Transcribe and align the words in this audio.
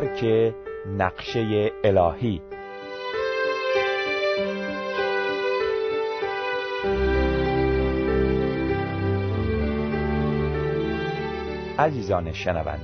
درک 0.00 0.54
نقشه 0.98 1.70
الهی. 1.84 2.40
عزیزان 11.78 12.32
شنونده 12.32 12.80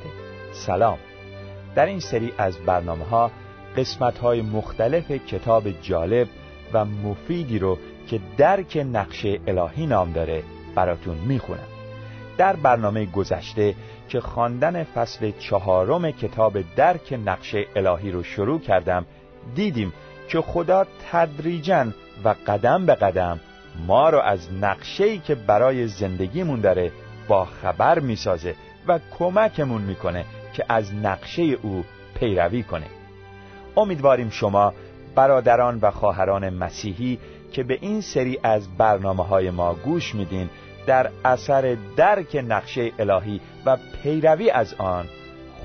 سلام. 0.53 0.99
در 1.75 1.87
این 1.87 2.01
سری 2.01 2.33
از 2.39 2.59
برنامه 2.59 3.05
ها 3.05 3.31
قسمت 3.77 4.19
های 4.19 4.43
مختلف 4.43 5.11
کتاب 5.11 5.71
جالب 5.83 6.29
و 6.73 6.85
مفیدی 6.85 7.59
رو 7.59 7.79
که 8.11 8.21
درک 8.37 8.87
نقشه 8.93 9.41
الهی 9.47 9.87
نام 9.87 10.13
داره 10.13 10.43
براتون 10.75 11.17
می‌خونم. 11.17 11.74
در 12.39 12.57
برنامه 12.57 13.07
گذشته 13.07 13.75
که 14.09 14.21
خواندن 14.21 14.85
فصل 14.85 15.31
چهارم 15.39 16.11
کتاب 16.11 16.59
درک 16.77 17.19
نقشه 17.27 17.67
الهی 17.77 18.11
رو 18.11 18.23
شروع 18.23 18.61
کردم 18.61 19.07
دیدیم 19.55 19.93
که 20.29 20.41
خدا 20.41 20.87
تدریجا 21.13 21.87
و 22.25 22.35
قدم 22.47 22.87
به 22.87 22.95
قدم 22.95 23.41
ما 23.87 24.11
رو 24.11 24.21
از 24.21 24.53
نقشه‌ای 24.53 25.19
که 25.19 25.35
برای 25.35 25.87
زندگیمون 25.87 26.61
داره 26.61 26.93
با 27.29 27.45
خبر 27.45 27.99
می‌سازه 27.99 28.55
و 28.89 28.99
کمکمون 29.19 29.83
می‌کنه 29.83 30.25
که 30.53 30.65
از 30.69 30.95
نقشه 30.95 31.43
او 31.43 31.85
پیروی 32.15 32.63
کنه. 32.63 32.87
امیدواریم 33.77 34.31
شما 34.31 34.75
برادران 35.15 35.79
و 35.83 35.91
خواهران 35.91 36.51
مسیحی 36.51 37.19
که 37.53 37.63
به 37.63 37.79
این 37.81 38.01
سری 38.01 38.39
از 38.43 38.77
برنامه 38.77 39.25
های 39.25 39.51
ما 39.51 39.75
گوش 39.75 40.15
میدین 40.15 40.51
در 40.87 41.11
اثر 41.25 41.77
درک 41.97 42.45
نقشه 42.49 42.93
الهی 42.99 43.41
و 43.67 43.79
پیروی 44.03 44.51
از 44.51 44.75
آن 44.75 45.09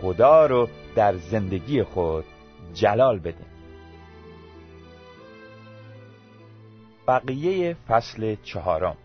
خدا 0.02 0.45
رو 0.45 0.69
در 0.95 1.16
زندگی 1.17 1.83
خود 1.83 2.25
جلال 2.73 3.19
بدین 3.19 3.45
بقیه 7.07 7.75
فصل 7.88 8.35
چهارم 8.44 8.97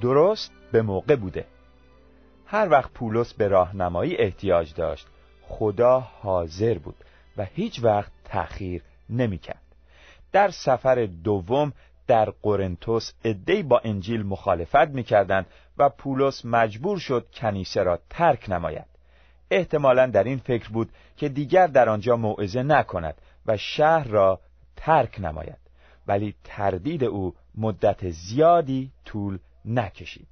درست 0.00 0.52
به 0.72 0.82
موقع 0.82 1.16
بوده 1.16 1.44
هر 2.46 2.68
وقت 2.70 2.90
پولس 2.90 3.34
به 3.34 3.48
راهنمایی 3.48 4.16
احتیاج 4.16 4.74
داشت 4.74 5.06
خدا 5.42 6.00
حاضر 6.00 6.78
بود 6.78 6.96
و 7.36 7.44
هیچ 7.44 7.80
وقت 7.82 8.12
تأخیر 8.24 8.82
نمی‌کرد. 9.10 9.62
در 10.32 10.50
سفر 10.50 11.08
دوم 11.24 11.72
در 12.06 12.32
قرنتوس 12.42 13.12
ادهی 13.24 13.62
با 13.62 13.80
انجیل 13.84 14.22
مخالفت 14.22 14.88
می‌کردند 14.88 15.46
و 15.78 15.88
پولس 15.88 16.44
مجبور 16.44 16.98
شد 16.98 17.26
کنیسه 17.34 17.82
را 17.82 17.98
ترک 18.10 18.50
نماید. 18.50 18.86
احتمالا 19.50 20.06
در 20.06 20.24
این 20.24 20.38
فکر 20.38 20.68
بود 20.68 20.88
که 21.16 21.28
دیگر 21.28 21.66
در 21.66 21.88
آنجا 21.88 22.16
موعظه 22.16 22.62
نکند 22.62 23.14
و 23.46 23.56
شهر 23.56 24.08
را 24.08 24.40
ترک 24.76 25.20
نماید. 25.20 25.58
ولی 26.06 26.34
تردید 26.44 27.04
او 27.04 27.34
مدت 27.54 28.10
زیادی 28.10 28.90
طول 29.04 29.38
نکشید. 29.64 30.26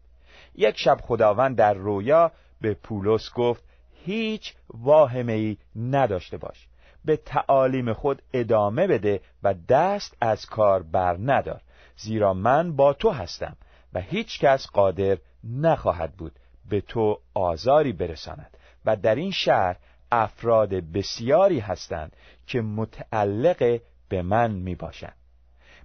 یک 0.54 0.78
شب 0.78 0.98
خداوند 1.02 1.56
در 1.56 1.74
رویا 1.74 2.32
به 2.60 2.74
پولس 2.74 3.30
گفت 3.34 3.64
هیچ 4.04 4.54
واهمه 4.74 5.32
ای 5.32 5.56
نداشته 5.76 6.36
باش. 6.36 6.68
به 7.04 7.16
تعالیم 7.16 7.92
خود 7.92 8.22
ادامه 8.32 8.86
بده 8.86 9.20
و 9.42 9.54
دست 9.68 10.16
از 10.20 10.46
کار 10.46 10.82
بر 10.82 11.16
ندار 11.20 11.60
زیرا 11.96 12.34
من 12.34 12.76
با 12.76 12.92
تو 12.92 13.10
هستم 13.10 13.56
و 13.92 14.00
هیچ 14.00 14.40
کس 14.40 14.66
قادر 14.66 15.18
نخواهد 15.44 16.12
بود 16.12 16.32
به 16.68 16.80
تو 16.80 17.18
آزاری 17.34 17.92
برساند 17.92 18.56
و 18.84 18.96
در 18.96 19.14
این 19.14 19.30
شهر 19.30 19.76
افراد 20.12 20.68
بسیاری 20.68 21.58
هستند 21.58 22.16
که 22.46 22.60
متعلق 22.60 23.80
به 24.08 24.22
من 24.22 24.50
می 24.50 24.74
باشند 24.74 25.16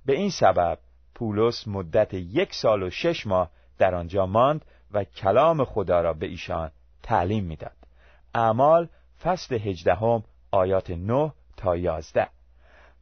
به 0.06 0.14
این 0.14 0.30
سبب 0.30 0.78
پولس 1.16 1.68
مدت 1.68 2.14
یک 2.14 2.54
سال 2.54 2.84
و 2.84 2.90
شش 2.90 3.28
ماه 3.28 3.50
در 3.78 3.96
آنجا 3.96 4.26
ماند 4.26 4.66
و 4.92 5.04
کلام 5.04 5.66
خدا 5.66 6.02
را 6.02 6.14
به 6.14 6.26
ایشان 6.26 6.72
تعلیم 7.04 7.44
می‌داد. 7.44 7.76
اعمال 8.36 8.88
فصل 9.24 9.56
هجدهم 9.56 10.24
آیات 10.52 10.92
9 10.92 11.34
تا 11.58 11.78
11 11.78 12.28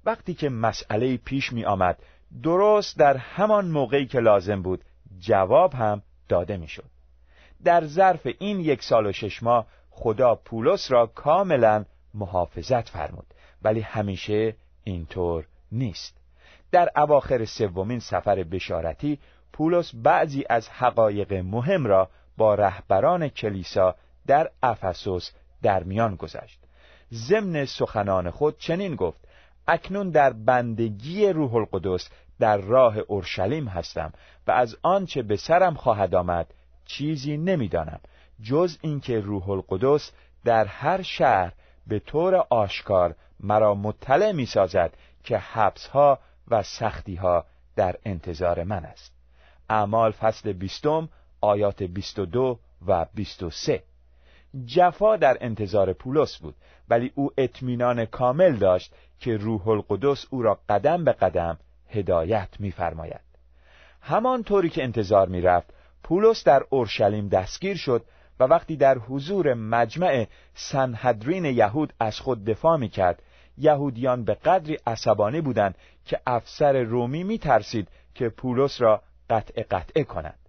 وقتی 0.06 0.34
که 0.34 0.50
مسئله 0.50 1.18
پیش 1.18 1.54
می 1.54 1.66
آمد 1.66 2.00
درست 2.44 2.98
در 2.98 3.18
همان 3.18 3.68
موقعی 3.68 4.06
که 4.06 4.20
لازم 4.20 4.62
بود 4.62 4.84
جواب 5.20 5.74
هم 5.74 6.02
داده 6.30 6.58
می‌شد. 6.58 6.90
در 7.64 7.86
ظرف 7.86 8.28
این 8.40 8.60
یک 8.60 8.84
سال 8.84 9.06
و 9.06 9.12
شش 9.12 9.44
ماه 9.44 9.68
خدا 9.90 10.36
پولس 10.36 10.92
را 10.92 11.06
کاملا 11.06 11.86
محافظت 12.14 12.90
فرمود. 12.90 13.34
ولی 13.62 13.82
همیشه 13.82 14.56
اینطور 14.84 15.46
نیست. 15.72 16.18
در 16.72 16.90
اواخر 16.96 17.46
سومین 17.46 18.00
سفر 18.00 18.44
بشارتی 18.44 19.20
پولس 19.54 19.92
بعضی 19.96 20.46
از 20.50 20.70
حقایق 20.70 21.34
مهم 21.34 21.86
را 21.86 22.10
با 22.38 22.56
رهبران 22.56 23.28
کلیسا 23.30 23.96
در 24.28 24.52
افسوس 24.64 25.32
در 25.62 25.84
میان 25.84 26.16
گذاشت. 26.16 26.60
ضمن 27.14 27.66
سخنان 27.66 28.30
خود 28.30 28.58
چنین 28.58 28.96
گفت 28.96 29.28
اکنون 29.68 30.10
در 30.10 30.34
بندگی 30.34 31.28
روح 31.28 31.56
القدس 31.56 32.10
در 32.40 32.58
راه 32.58 32.98
اورشلیم 32.98 33.68
هستم 33.68 34.14
و 34.48 34.52
از 34.52 34.78
آنچه 34.84 35.22
به 35.22 35.36
سرم 35.36 35.74
خواهد 35.74 36.16
آمد 36.16 36.54
چیزی 36.86 37.38
نمی‌دانم 37.38 38.00
جز 38.44 38.78
اینکه 38.82 39.20
روح 39.20 39.50
القدس 39.50 40.12
در 40.44 40.66
هر 40.66 41.02
شهر 41.02 41.54
به 41.88 42.00
طور 42.00 42.36
آشکار 42.36 43.16
مرا 43.40 43.76
مطلع 43.76 44.32
می 44.32 44.46
سازد 44.46 44.94
که 45.24 45.38
حبس 45.38 45.88
ها 45.88 46.20
و 46.48 46.64
سختی 46.64 47.16
ها 47.16 47.46
در 47.76 47.96
انتظار 48.06 48.64
من 48.64 48.86
است. 48.86 49.14
اعمال 49.70 50.12
فصل 50.12 50.54
بیستم 50.54 51.10
آیات 51.42 51.84
22 51.84 52.60
و 52.88 53.06
23 53.14 53.84
جفا 54.66 55.16
در 55.16 55.38
انتظار 55.42 55.94
پولس 55.94 56.38
بود 56.38 56.56
ولی 56.90 57.12
او 57.16 57.32
اطمینان 57.38 58.06
کامل 58.06 58.56
داشت 58.56 58.94
که 59.20 59.38
روح 59.38 59.68
القدس 59.68 60.26
او 60.30 60.42
را 60.42 60.60
قدم 60.70 61.04
به 61.04 61.12
قدم 61.12 61.58
هدایت 61.90 62.50
می‌فرماید. 62.60 63.22
همانطوری 64.02 64.70
که 64.70 64.84
انتظار 64.84 65.28
می‌رفت 65.28 65.74
پولس 66.04 66.44
در 66.44 66.64
اورشلیم 66.70 67.28
دستگیر 67.28 67.78
شد 67.78 68.06
و 68.40 68.44
وقتی 68.44 68.78
در 68.78 68.98
حضور 68.98 69.54
مجمع 69.54 70.28
سنهدرین 70.54 71.46
یهود 71.46 71.94
از 72.00 72.20
خود 72.20 72.46
دفاع 72.46 72.78
می‌کرد 72.78 73.22
یهودیان 73.58 74.24
به 74.24 74.34
قدری 74.34 74.78
عصبانی 74.88 75.42
بودند 75.42 75.76
که 76.06 76.20
افسر 76.28 76.82
رومی 76.82 77.24
میترسید 77.24 77.88
که 78.16 78.30
پولس 78.30 78.82
را 78.82 79.02
قطع 79.30 79.64
قطعه 79.72 80.04
کند 80.04 80.40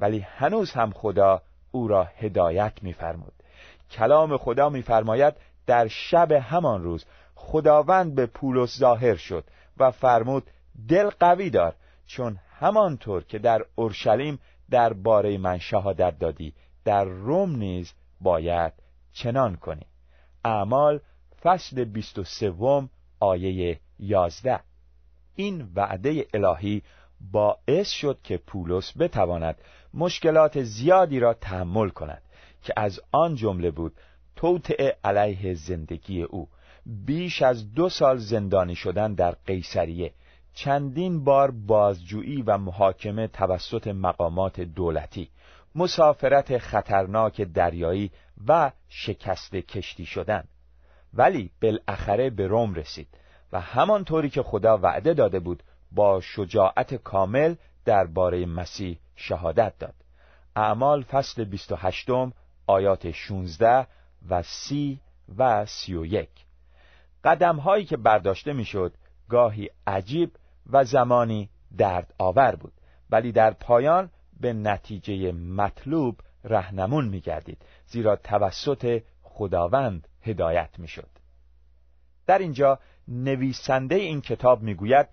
ولی 0.00 0.18
هنوز 0.18 0.70
هم 0.70 0.90
خدا 0.90 1.42
او 1.70 1.88
را 1.88 2.04
هدایت 2.04 2.72
میفرمود 2.82 3.37
کلام 3.90 4.36
خدا 4.36 4.68
میفرماید 4.68 5.34
در 5.66 5.88
شب 5.88 6.32
همان 6.32 6.82
روز 6.82 7.04
خداوند 7.34 8.14
به 8.14 8.26
پولس 8.26 8.78
ظاهر 8.78 9.16
شد 9.16 9.44
و 9.76 9.90
فرمود 9.90 10.50
دل 10.88 11.10
قوی 11.10 11.50
دار 11.50 11.74
چون 12.06 12.38
همانطور 12.60 13.24
که 13.24 13.38
در 13.38 13.64
اورشلیم 13.74 14.38
باره 15.02 15.38
من 15.38 15.58
شهادت 15.58 16.18
دادی 16.18 16.54
در 16.84 17.04
روم 17.04 17.56
نیز 17.56 17.92
باید 18.20 18.72
چنان 19.12 19.56
کنی. 19.56 19.86
اعمال 20.44 21.00
فصل 21.42 21.84
بیست 21.84 22.18
و 22.18 22.24
سوم 22.24 22.90
آیه 23.20 23.80
یازده. 23.98 24.60
این 25.34 25.72
وعده 25.74 26.26
الهی 26.34 26.82
باعث 27.20 27.88
شد 27.88 28.18
که 28.22 28.36
پولس 28.36 28.92
بتواند 28.98 29.60
مشکلات 29.94 30.62
زیادی 30.62 31.20
را 31.20 31.34
تحمل 31.34 31.88
کند. 31.88 32.22
که 32.68 32.74
از 32.76 33.00
آن 33.12 33.34
جمله 33.34 33.70
بود 33.70 33.92
توطعه 34.36 34.96
علیه 35.04 35.54
زندگی 35.54 36.22
او. 36.22 36.48
بیش 36.86 37.42
از 37.42 37.74
دو 37.74 37.88
سال 37.88 38.16
زندانی 38.16 38.74
شدن 38.74 39.14
در 39.14 39.30
قیصریه. 39.46 40.12
چندین 40.54 41.24
بار 41.24 41.50
بازجویی 41.50 42.42
و 42.42 42.58
محاکمه 42.58 43.26
توسط 43.26 43.86
مقامات 43.86 44.60
دولتی. 44.60 45.30
مسافرت 45.74 46.58
خطرناک 46.58 47.40
دریایی 47.40 48.10
و 48.46 48.72
شکست 48.88 49.54
کشتی 49.54 50.06
شدن. 50.06 50.44
ولی 51.14 51.50
بالاخره 51.62 52.30
به 52.30 52.46
روم 52.46 52.74
رسید 52.74 53.08
و 53.52 53.60
همانطوری 53.60 54.30
که 54.30 54.42
خدا 54.42 54.78
وعده 54.78 55.14
داده 55.14 55.40
بود 55.40 55.62
با 55.92 56.20
شجاعت 56.20 56.94
کامل 56.94 57.54
درباره 57.84 58.46
مسیح 58.46 58.98
شهادت 59.16 59.72
داد. 59.78 59.94
اعمال 60.56 61.02
فصل 61.02 61.44
28 61.44 62.10
آیات 62.68 63.10
16 63.10 63.86
و 64.28 64.42
30 64.42 65.00
و 65.38 65.66
31 65.66 66.28
قدم 67.24 67.56
هایی 67.56 67.84
که 67.84 67.96
برداشته 67.96 68.52
می‌شد 68.52 68.94
گاهی 69.28 69.70
عجیب 69.86 70.32
و 70.70 70.84
زمانی 70.84 71.48
درد 71.78 72.14
آور 72.18 72.56
بود 72.56 72.72
ولی 73.10 73.32
در 73.32 73.50
پایان 73.50 74.10
به 74.40 74.52
نتیجه 74.52 75.32
مطلوب 75.32 76.20
رهنمون 76.44 77.08
می 77.08 77.20
گردید 77.20 77.62
زیرا 77.86 78.16
توسط 78.16 79.02
خداوند 79.22 80.08
هدایت 80.22 80.70
می‌شد. 80.78 81.08
در 82.26 82.38
اینجا 82.38 82.78
نویسنده 83.08 83.94
این 83.94 84.20
کتاب 84.20 84.62
می‌گوید 84.62 85.08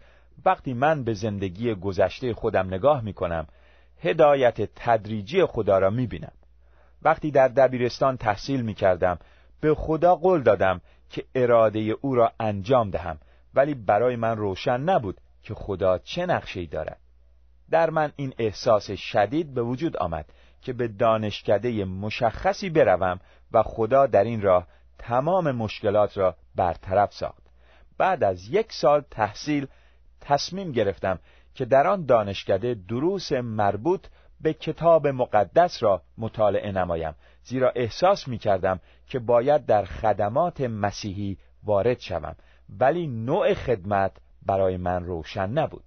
وقتی 0.46 0.74
من 0.74 1.04
به 1.04 1.14
زندگی 1.14 1.76
گذشته 1.76 2.34
خودم 2.34 2.68
نگاه 2.68 3.02
می‌کنم 3.02 3.48
هدایت 4.02 4.62
تدریجی 4.76 5.46
خدا 5.46 5.80
را 5.80 5.90
می‌بینم 5.90 6.32
وقتی 7.06 7.32
در 7.32 7.48
دبیرستان 7.48 8.18
تحصیل 8.18 8.62
می‌کردم 8.62 9.20
به 9.62 9.76
خدا 9.76 10.16
قول 10.16 10.44
دادم 10.44 10.82
که 11.10 11.24
اراده 11.36 11.80
او 11.80 12.16
را 12.16 12.32
انجام 12.40 12.90
دهم 12.90 13.18
ولی 13.54 13.74
برای 13.74 14.16
من 14.16 14.38
روشن 14.38 14.82
نبود 14.82 15.22
که 15.44 15.54
خدا 15.54 15.98
چه 15.98 16.26
نقشه‌ای 16.26 16.66
دارد. 16.66 17.00
در 17.72 17.90
من 17.90 18.12
این 18.16 18.34
احساس 18.38 18.92
شدید 18.92 19.54
به 19.54 19.62
وجود 19.62 19.98
آمد 19.98 20.26
که 20.62 20.74
به 20.74 20.88
دانشکده 20.88 21.86
مشخصی 21.86 22.70
بروم 22.70 23.20
و 23.52 23.64
خدا 23.64 24.06
در 24.06 24.24
این 24.24 24.42
راه 24.42 24.68
تمام 25.00 25.52
مشکلات 25.52 26.18
را 26.18 26.36
برطرف 26.56 27.14
ساخت. 27.14 27.44
بعد 27.98 28.24
از 28.24 28.48
یک 28.48 28.74
سال 28.74 29.04
تحصیل 29.12 29.68
تصمیم 30.22 30.72
گرفتم 30.72 31.20
که 31.56 31.66
در 31.66 31.88
آن 31.88 32.06
دانشکده 32.06 32.74
دروس 32.74 33.32
مربوط 33.32 34.06
به 34.42 34.54
کتاب 34.54 35.08
مقدس 35.08 35.84
را 35.84 36.02
مطالعه 36.18 36.72
نمایم. 36.72 37.16
زیرا 37.44 37.72
احساس 37.76 38.28
می 38.28 38.38
کردم 38.38 38.80
که 39.08 39.20
باید 39.20 39.66
در 39.66 39.86
خدمات 39.86 40.62
مسیحی 40.62 41.38
وارد 41.64 42.00
شوم. 42.00 42.36
ولی 42.80 43.08
نوع 43.08 43.54
خدمت 43.54 44.12
برای 44.46 44.78
من 44.78 45.06
روشن 45.06 45.50
نبود. 45.50 45.84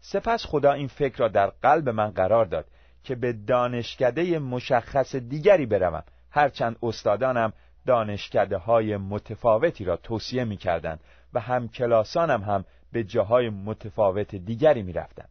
سپس 0.00 0.46
خدا 0.46 0.72
این 0.72 0.88
فکر 0.88 1.18
را 1.18 1.28
در 1.28 1.46
قلب 1.46 1.88
من 1.88 2.10
قرار 2.10 2.44
داد 2.44 2.66
که 3.04 3.14
به 3.14 3.32
دانشکده 3.32 4.38
مشخص 4.38 5.16
دیگری 5.16 5.66
بروم. 5.66 6.02
هرچند 6.30 6.76
استادانم 6.82 7.52
دانشکده 7.86 8.56
های 8.56 8.96
متفاوتی 8.96 9.84
را 9.84 9.96
توصیه 9.96 10.44
می 10.44 10.56
کردن 10.56 10.98
و 11.34 11.40
هم 11.40 11.68
کلاسانم 11.68 12.42
هم 12.42 12.64
به 12.92 13.04
جاهای 13.04 13.48
متفاوت 13.50 14.34
دیگری 14.34 14.82
می 14.82 14.92
رفتن. 14.92 15.24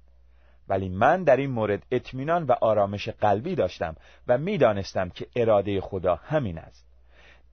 ولی 0.70 0.90
من 0.90 1.24
در 1.24 1.38
این 1.38 1.52
مورد 1.52 1.84
اطمینان 1.92 2.44
و 2.44 2.52
آرامش 2.52 3.10
قلبی 3.10 3.56
داشتم 3.56 3.96
و 4.28 4.38
می‌دانستم 4.38 5.10
که 5.10 5.28
اراده 5.36 5.82
خدا 5.82 6.16
همین 6.16 6.58
است. 6.58 6.86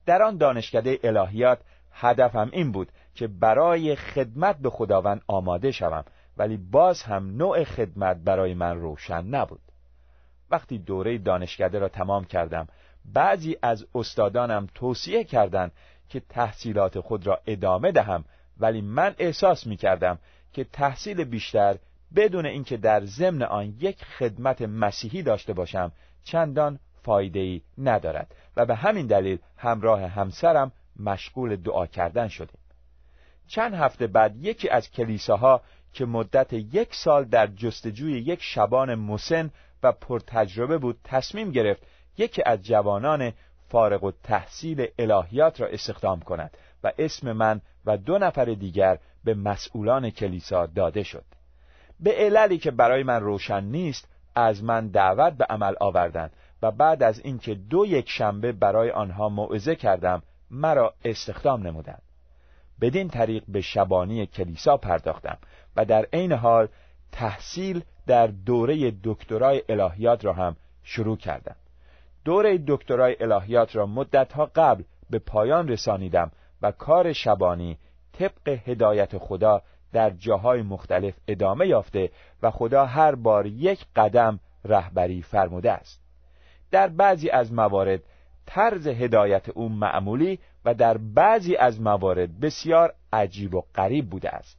در 0.05 0.21
آن 0.21 0.37
دانشکده 0.37 0.99
الهیات 1.03 1.59
هدفم 1.91 2.49
این 2.53 2.71
بود 2.71 2.91
که 3.15 3.27
برای 3.27 3.95
خدمت 3.95 4.57
به 4.57 4.69
خداوند 4.69 5.21
آماده 5.27 5.71
شوم 5.71 6.05
ولی 6.37 6.57
باز 6.57 7.03
هم 7.03 7.37
نوع 7.37 7.63
خدمت 7.63 8.17
برای 8.17 8.53
من 8.53 8.79
روشن 8.79 9.23
نبود. 9.23 9.61
وقتی 10.51 10.77
دوره 10.77 11.17
دانشکده 11.17 11.79
را 11.79 11.89
تمام 11.89 12.25
کردم 12.25 12.67
بعضی 13.13 13.57
از 13.61 13.85
استادانم 13.95 14.67
توصیه 14.73 15.23
کردند 15.23 15.71
که 16.09 16.19
تحصیلات 16.29 16.99
خود 16.99 17.27
را 17.27 17.41
ادامه 17.47 17.91
دهم 17.91 18.25
ولی 18.59 18.81
من 18.81 19.15
احساس 19.17 19.67
می 19.67 19.77
کردم 19.77 20.19
که 20.53 20.63
تحصیل 20.63 21.23
بیشتر 21.23 21.77
بدون 22.15 22.45
اینکه 22.45 22.77
در 22.77 23.05
ضمن 23.05 23.41
آن 23.41 23.65
یک 23.79 24.05
خدمت 24.05 24.61
مسیحی 24.61 25.23
داشته 25.23 25.53
باشم 25.53 25.91
چندان 26.23 26.79
فایده 27.03 27.39
ای 27.39 27.61
ندارد. 27.77 28.35
و 28.57 28.65
به 28.65 28.75
همین 28.75 29.07
دلیل 29.07 29.37
همراه 29.57 30.01
همسرم 30.01 30.71
مشغول 30.99 31.55
دعا 31.55 31.85
کردن 31.85 32.27
شدیم. 32.27 32.59
چند 33.47 33.73
هفته 33.73 34.07
بعد 34.07 34.35
یکی 34.35 34.69
از 34.69 34.91
کلیساها 34.91 35.61
که 35.93 36.05
مدت 36.05 36.53
یک 36.53 36.95
سال 36.95 37.25
در 37.25 37.47
جستجوی 37.47 38.11
یک 38.11 38.39
شبان 38.41 38.95
مسن 38.95 39.51
و 39.83 39.91
پرتجربه 39.91 40.77
بود 40.77 40.99
تصمیم 41.03 41.51
گرفت 41.51 41.83
یکی 42.17 42.41
از 42.45 42.63
جوانان 42.63 43.33
فارغ 43.69 44.03
و 44.03 44.11
تحصیل 44.23 44.87
الهیات 44.99 45.61
را 45.61 45.67
استخدام 45.67 46.19
کند 46.19 46.57
و 46.83 46.91
اسم 46.97 47.31
من 47.31 47.61
و 47.85 47.97
دو 47.97 48.17
نفر 48.17 48.45
دیگر 48.45 48.97
به 49.23 49.33
مسئولان 49.33 50.09
کلیسا 50.09 50.65
داده 50.65 51.03
شد. 51.03 51.25
به 51.99 52.11
عللی 52.11 52.57
که 52.57 52.71
برای 52.71 53.03
من 53.03 53.19
روشن 53.19 53.63
نیست 53.63 54.07
از 54.35 54.63
من 54.63 54.87
دعوت 54.87 55.33
به 55.33 55.45
عمل 55.49 55.73
آوردند 55.79 56.31
و 56.61 56.71
بعد 56.71 57.03
از 57.03 57.19
اینکه 57.19 57.55
دو 57.55 57.85
یک 57.85 58.09
شنبه 58.09 58.51
برای 58.51 58.91
آنها 58.91 59.29
موعظه 59.29 59.75
کردم 59.75 60.23
مرا 60.51 60.93
استخدام 61.05 61.67
نمودند. 61.67 62.01
بدین 62.81 63.09
طریق 63.09 63.43
به 63.47 63.61
شبانی 63.61 64.25
کلیسا 64.25 64.77
پرداختم 64.77 65.37
و 65.75 65.85
در 65.85 66.07
عین 66.13 66.31
حال 66.31 66.67
تحصیل 67.11 67.83
در 68.07 68.27
دوره 68.27 68.93
دکترای 69.03 69.63
الهیات 69.69 70.25
را 70.25 70.33
هم 70.33 70.55
شروع 70.83 71.17
کردم. 71.17 71.55
دوره 72.25 72.63
دکترای 72.67 73.15
الهیات 73.19 73.75
را 73.75 73.85
مدتها 73.85 74.51
قبل 74.55 74.83
به 75.09 75.19
پایان 75.19 75.67
رسانیدم 75.67 76.31
و 76.61 76.71
کار 76.71 77.13
شبانی 77.13 77.77
طبق 78.13 78.59
هدایت 78.65 79.17
خدا 79.17 79.61
در 79.93 80.09
جاهای 80.09 80.61
مختلف 80.61 81.15
ادامه 81.27 81.67
یافته 81.67 82.11
و 82.41 82.51
خدا 82.51 82.85
هر 82.85 83.15
بار 83.15 83.45
یک 83.45 83.85
قدم 83.95 84.39
رهبری 84.65 85.21
فرموده 85.21 85.71
است. 85.71 86.01
در 86.71 86.87
بعضی 86.87 87.29
از 87.29 87.53
موارد 87.53 87.99
طرز 88.45 88.87
هدایت 88.87 89.49
او 89.49 89.69
معمولی 89.69 90.39
و 90.65 90.73
در 90.73 90.97
بعضی 90.97 91.55
از 91.55 91.81
موارد 91.81 92.39
بسیار 92.39 92.93
عجیب 93.13 93.55
و 93.55 93.61
غریب 93.75 94.09
بوده 94.09 94.29
است. 94.29 94.57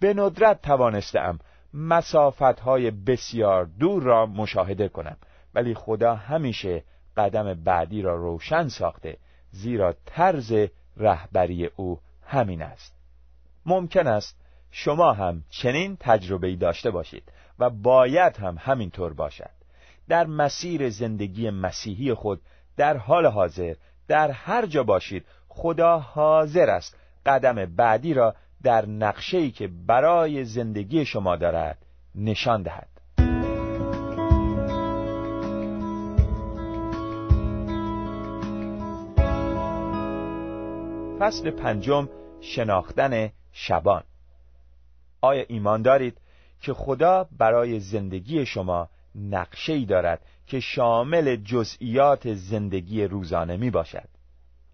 به 0.00 0.14
ندرت 0.14 0.62
توانستم 0.62 1.38
مسافت 1.74 2.42
های 2.42 2.90
بسیار 2.90 3.64
دور 3.64 4.02
را 4.02 4.26
مشاهده 4.26 4.88
کنم 4.88 5.16
ولی 5.54 5.74
خدا 5.74 6.14
همیشه 6.14 6.84
قدم 7.16 7.54
بعدی 7.54 8.02
را 8.02 8.14
روشن 8.16 8.68
ساخته 8.68 9.16
زیرا 9.50 9.94
طرز 10.06 10.54
رهبری 10.96 11.66
او 11.66 12.00
همین 12.22 12.62
است. 12.62 12.94
ممکن 13.66 14.06
است 14.06 14.41
شما 14.74 15.12
هم 15.12 15.44
چنین 15.50 15.96
تجربه 16.00 16.56
داشته 16.56 16.90
باشید 16.90 17.32
و 17.58 17.70
باید 17.70 18.36
هم 18.36 18.56
همینطور 18.60 19.12
باشد. 19.12 19.50
در 20.08 20.26
مسیر 20.26 20.90
زندگی 20.90 21.50
مسیحی 21.50 22.14
خود 22.14 22.40
در 22.76 22.96
حال 22.96 23.26
حاضر 23.26 23.74
در 24.08 24.30
هر 24.30 24.66
جا 24.66 24.82
باشید 24.82 25.24
خدا 25.48 25.98
حاضر 25.98 26.70
است 26.70 26.96
قدم 27.26 27.64
بعدی 27.64 28.14
را 28.14 28.34
در 28.62 28.86
نقشه‌ای 28.86 29.50
که 29.50 29.68
برای 29.86 30.44
زندگی 30.44 31.04
شما 31.04 31.36
دارد 31.36 31.78
نشان 32.14 32.62
دهد. 32.62 32.88
فصل 41.18 41.50
پنجم 41.50 42.08
شناختن 42.40 43.30
شبان. 43.52 44.02
آیا 45.22 45.44
ایمان 45.48 45.82
دارید 45.82 46.18
که 46.60 46.72
خدا 46.72 47.28
برای 47.38 47.80
زندگی 47.80 48.46
شما 48.46 48.88
نقشه 49.14 49.72
ای 49.72 49.84
دارد 49.84 50.26
که 50.46 50.60
شامل 50.60 51.36
جزئیات 51.36 52.34
زندگی 52.34 53.04
روزانه 53.04 53.56
می 53.56 53.70
باشد 53.70 54.08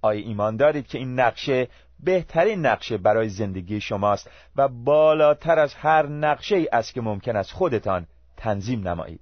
آیا 0.03 0.21
ایمان 0.21 0.57
دارید 0.57 0.87
که 0.87 0.99
این 0.99 1.21
نقشه 1.21 1.69
بهترین 2.01 2.67
نقشه 2.67 2.99
برای 2.99 3.29
زندگی 3.29 3.81
شماست 3.81 4.31
و 4.57 4.69
بالاتر 4.69 5.59
از 5.59 5.75
هر 5.75 6.07
نقشه 6.07 6.57
ای 6.57 6.69
است 6.73 6.95
که 6.95 7.01
ممکن 7.01 7.37
است 7.37 7.53
خودتان 7.53 8.07
تنظیم 8.37 8.89
نمایید؟ 8.89 9.21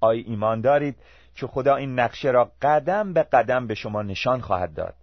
آیا 0.00 0.22
ایمان 0.26 0.60
دارید 0.60 0.96
که 1.34 1.46
خدا 1.46 1.76
این 1.76 2.00
نقشه 2.00 2.30
را 2.30 2.52
قدم 2.62 3.12
به 3.12 3.22
قدم 3.22 3.66
به 3.66 3.74
شما 3.74 4.02
نشان 4.02 4.40
خواهد 4.40 4.74
داد؟ 4.74 4.94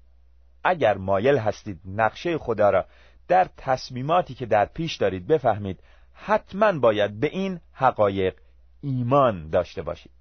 اگر 0.64 0.98
مایل 0.98 1.38
هستید 1.38 1.80
نقشه 1.86 2.38
خدا 2.38 2.70
را 2.70 2.86
در 3.32 3.50
تصمیماتی 3.58 4.34
که 4.34 4.46
در 4.46 4.66
پیش 4.66 4.96
دارید 4.96 5.28
بفهمید 5.28 5.80
حتما 6.14 6.80
باید 6.80 7.20
به 7.20 7.28
این 7.28 7.60
حقایق 7.74 8.36
ایمان 8.82 9.50
داشته 9.50 9.82
باشید. 9.82 10.12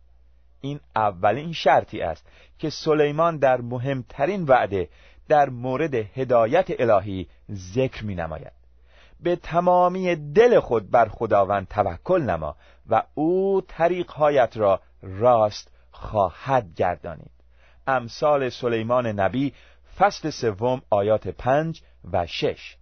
این 0.60 0.80
اولین 0.96 1.52
شرطی 1.52 2.02
است 2.02 2.26
که 2.58 2.70
سلیمان 2.70 3.38
در 3.38 3.60
مهمترین 3.60 4.44
وعده 4.44 4.88
در 5.28 5.48
مورد 5.48 5.94
هدایت 5.94 6.80
الهی 6.80 7.28
ذکر 7.52 8.04
می 8.04 8.14
نماید 8.14 8.52
به 9.20 9.36
تمامی 9.36 10.16
دل 10.16 10.60
خود 10.60 10.90
بر 10.90 11.08
خداوند 11.08 11.68
توکل 11.68 12.22
نما 12.22 12.56
و 12.90 13.02
او 13.14 13.60
طریقهایت 13.68 14.56
را 14.56 14.80
راست 15.02 15.72
خواهد 15.90 16.74
گردانید. 16.74 17.30
امثال 17.86 18.48
سلیمان 18.48 19.06
نبی 19.06 19.54
فصل 19.98 20.30
سوم 20.30 20.82
آیات 20.90 21.28
پنج 21.28 21.82
و 22.12 22.26
شش. 22.26 22.79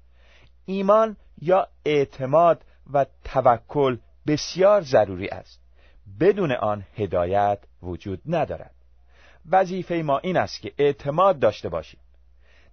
ایمان 0.69 1.17
یا 1.43 1.69
اعتماد 1.85 2.65
و 2.93 3.07
توکل 3.25 3.99
بسیار 4.27 4.83
ضروری 4.83 5.29
است. 5.29 5.61
بدون 6.21 6.53
آن 6.53 6.85
هدایت 6.97 7.59
وجود 7.83 8.21
ندارد. 8.27 8.75
وظیفه 9.51 9.95
ما 9.95 10.19
این 10.19 10.37
است 10.37 10.61
که 10.61 10.73
اعتماد 10.79 11.39
داشته 11.39 11.69
باشیم. 11.69 12.01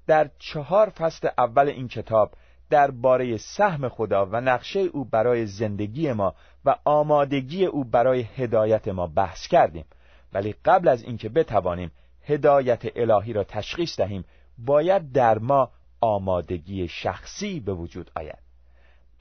در 0.07 0.29
چهار 0.39 0.89
فصل 0.89 1.29
اول 1.37 1.67
این 1.69 1.87
کتاب 1.87 2.31
درباره 2.69 3.37
سهم 3.37 3.89
خدا 3.89 4.25
و 4.25 4.41
نقشه 4.41 4.79
او 4.79 5.05
برای 5.05 5.45
زندگی 5.45 6.11
ما 6.13 6.35
و 6.65 6.75
آمادگی 6.85 7.65
او 7.65 7.83
برای 7.83 8.21
هدایت 8.21 8.87
ما 8.87 9.07
بحث 9.07 9.47
کردیم. 9.47 9.85
ولی 10.33 10.55
قبل 10.65 10.87
از 10.87 11.03
اینکه 11.03 11.29
بتوانیم 11.29 11.91
هدایت 12.23 12.81
الهی 12.95 13.33
را 13.33 13.43
تشخیص 13.43 13.97
دهیم 13.97 14.25
باید 14.57 15.11
در 15.11 15.39
ما 15.39 15.71
آمادگی 16.05 16.87
شخصی 16.87 17.59
به 17.59 17.73
وجود 17.73 18.11
آید. 18.15 18.39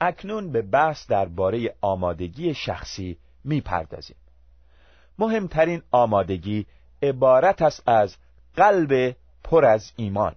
اکنون 0.01 0.51
به 0.51 0.61
بحث 0.61 1.07
درباره 1.07 1.75
آمادگی 1.81 2.53
شخصی 2.53 3.17
می‌پردازیم. 3.43 4.15
مهمترین 5.19 5.81
آمادگی 5.91 6.65
عبارت 7.01 7.61
است 7.61 7.89
از 7.89 8.15
قلب 8.55 9.15
پر 9.43 9.65
از 9.65 9.91
ایمان. 9.95 10.35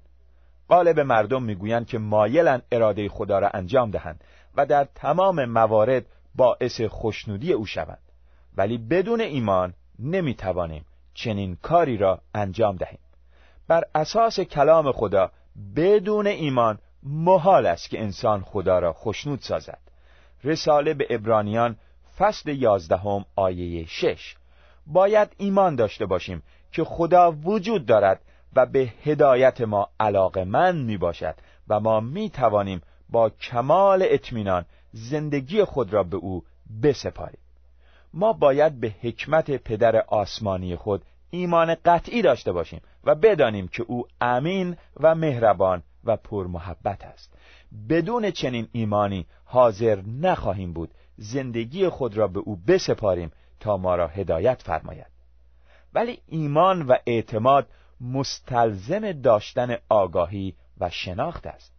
غالب 0.69 1.01
مردم 1.01 1.43
می‌گویند 1.43 1.87
که 1.87 1.99
مایلن 1.99 2.63
اراده 2.73 3.09
خدا 3.09 3.39
را 3.39 3.51
انجام 3.55 3.91
دهند 3.91 4.25
و 4.57 4.67
در 4.67 4.85
تمام 4.95 5.45
موارد 5.45 6.07
باعث 6.35 6.81
خوشنودی 6.81 7.53
او 7.53 7.67
شوند. 7.67 8.03
ولی 8.57 8.79
بدون 8.79 9.21
ایمان 9.21 9.75
نمی‌توانیم 9.99 10.85
چنین 11.15 11.57
کاری 11.63 11.97
را 11.97 12.21
انجام 12.35 12.77
دهیم. 12.77 12.99
بر 13.69 13.85
اساس 13.95 14.41
کلام 14.41 14.93
خدا 14.93 15.31
بدون 15.77 16.27
ایمان 16.27 16.79
محال 17.03 17.67
است 17.67 17.91
که 17.91 18.01
انسان 18.01 18.41
خدا 18.41 18.79
را 18.79 18.93
خوشنود 18.93 19.41
سازد. 19.41 19.79
رساله 20.45 20.95
به 20.95 21.07
ابرانیان 21.11 21.77
فصل 22.19 22.51
یازدهم 22.51 23.25
آیه 23.37 23.87
شش. 23.87 24.37
باید 24.87 25.29
ایمان 25.37 25.77
داشته 25.77 26.07
باشیم 26.07 26.43
که 26.73 26.85
خدا 26.85 27.33
وجود 27.33 27.87
دارد 27.87 28.21
و 28.57 28.67
به 28.67 28.93
هدایت 29.05 29.61
ما 29.61 29.89
علاقه 30.01 30.45
من 30.45 30.77
می 30.77 30.97
باشد 30.97 31.35
و 31.69 31.81
ما 31.81 32.01
می 32.01 32.31
توانیم 32.31 32.83
با 33.09 33.31
کمال 33.31 34.07
اطمینان 34.11 34.65
زندگی 34.93 35.65
خود 35.65 35.93
را 35.93 36.03
به 36.03 36.17
او 36.17 36.45
بسپاریم. 36.83 37.41
ما 38.15 38.33
باید 38.33 38.81
به 38.81 38.95
حکمت 39.03 39.51
پدر 39.51 39.97
آسمانی 39.97 40.77
خود 40.77 41.03
ایمان 41.31 41.75
قطعی 41.85 42.23
داشته 42.23 42.53
باشیم 42.53 42.81
و 43.05 43.15
بدانیم 43.15 43.69
که 43.69 43.83
او 43.83 44.07
امین 44.21 44.77
و 45.01 45.15
مهربان 45.15 45.83
و 46.05 46.17
پرمحبت 46.17 47.05
است. 47.05 47.35
بدون 47.89 48.31
چنین 48.31 48.69
ایمانی 48.73 49.27
حاضر 49.45 50.03
نخواهیم 50.21 50.73
بود 50.73 50.91
زندگی 51.17 51.89
خود 51.89 52.17
را 52.17 52.29
به 52.29 52.41
او 52.41 52.57
بسپاریم 52.57 53.31
تا 53.61 53.77
ما 53.77 53.97
را 53.97 54.09
هدایت 54.09 54.63
فرماید. 54.63 55.07
ولی 55.95 56.19
ایمان 56.27 56.83
و 56.83 56.97
اعتماد 57.07 57.67
مستلزم 58.01 59.13
داشتن 59.13 59.77
آگاهی 59.89 60.55
و 60.81 60.91
شناخت 60.91 61.47
است. 61.47 61.73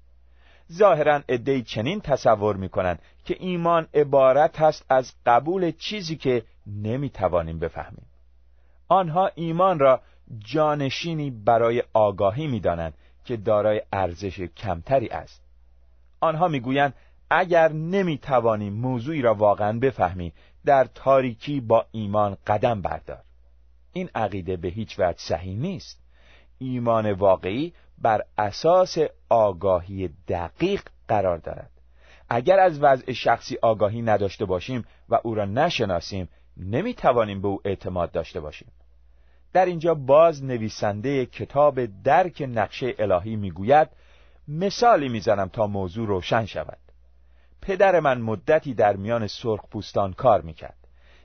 ظاهرا 0.72 1.22
عدهای 1.30 1.62
چنین 1.62 2.02
تصور 2.02 2.56
می‌کنند 2.56 3.02
که 3.26 3.36
ایمان 3.40 3.88
عبارت 3.94 4.62
است 4.62 4.86
از 4.90 5.14
قبول 5.26 5.72
چیزی 5.72 6.16
که 6.16 6.44
نمی‌توانیم 6.68 7.60
بفهمیم. 7.60 8.06
آنها 8.90 9.32
ایمان 9.36 9.80
را 9.80 10.02
جانشینی 10.40 11.32
برای 11.32 11.84
آگاهی 11.94 12.48
می‌دانند 12.48 12.94
که 13.26 13.38
دارای 13.38 13.82
ارزش 13.94 14.40
کمتری 14.40 15.08
است. 15.08 15.42
آنها 16.20 16.48
می‌گویند 16.48 16.94
اگر 17.30 17.72
نمی‌توانی 17.72 18.70
موضوعی 18.70 19.22
را 19.22 19.34
واقعا 19.34 19.80
بفهمی 19.80 20.34
در 20.66 20.84
تاریکی 20.84 21.62
با 21.62 21.86
ایمان 21.92 22.38
قدم 22.48 22.82
بردار. 22.82 23.24
این 23.94 24.10
عقیده 24.16 24.58
به 24.58 24.68
هیچ 24.68 25.00
وجه 25.00 25.18
صحیح 25.18 25.58
نیست. 25.58 26.00
ایمان 26.58 27.12
واقعی 27.12 27.74
بر 27.98 28.24
اساس 28.38 28.98
آگاهی 29.30 30.10
دقیق 30.28 30.82
قرار 31.08 31.38
دارد. 31.38 31.72
اگر 32.30 32.60
از 32.60 32.84
وضع 32.84 33.12
شخصی 33.12 33.58
آگاهی 33.62 34.02
نداشته 34.02 34.46
باشیم 34.46 34.86
و 35.10 35.20
او 35.24 35.36
را 35.36 35.46
نشناسیم 35.46 36.30
نمی‌توانیم 36.58 37.42
به 37.42 37.48
او 37.48 37.62
اعتماد 37.66 38.12
داشته 38.12 38.40
باشیم. 38.40 38.68
در 39.54 39.66
اینجا 39.66 39.94
باز 39.94 40.44
نویسنده 40.44 41.26
کتاب 41.26 42.04
درک 42.04 42.44
نقشه 42.48 42.96
الهی 43.00 43.36
می‌گوید 43.36 43.90
مثالی 44.48 45.10
می‌زنم 45.10 45.48
تا 45.48 45.68
موضوع 45.68 46.08
روشن 46.08 46.46
شود. 46.46 46.78
پدر 47.62 48.00
من 48.00 48.22
مدتی 48.22 48.74
در 48.74 48.96
میان 48.96 49.28
سرخ 49.28 49.66
پوستان 49.72 50.14
کار 50.14 50.42
می‌کرد. 50.42 50.76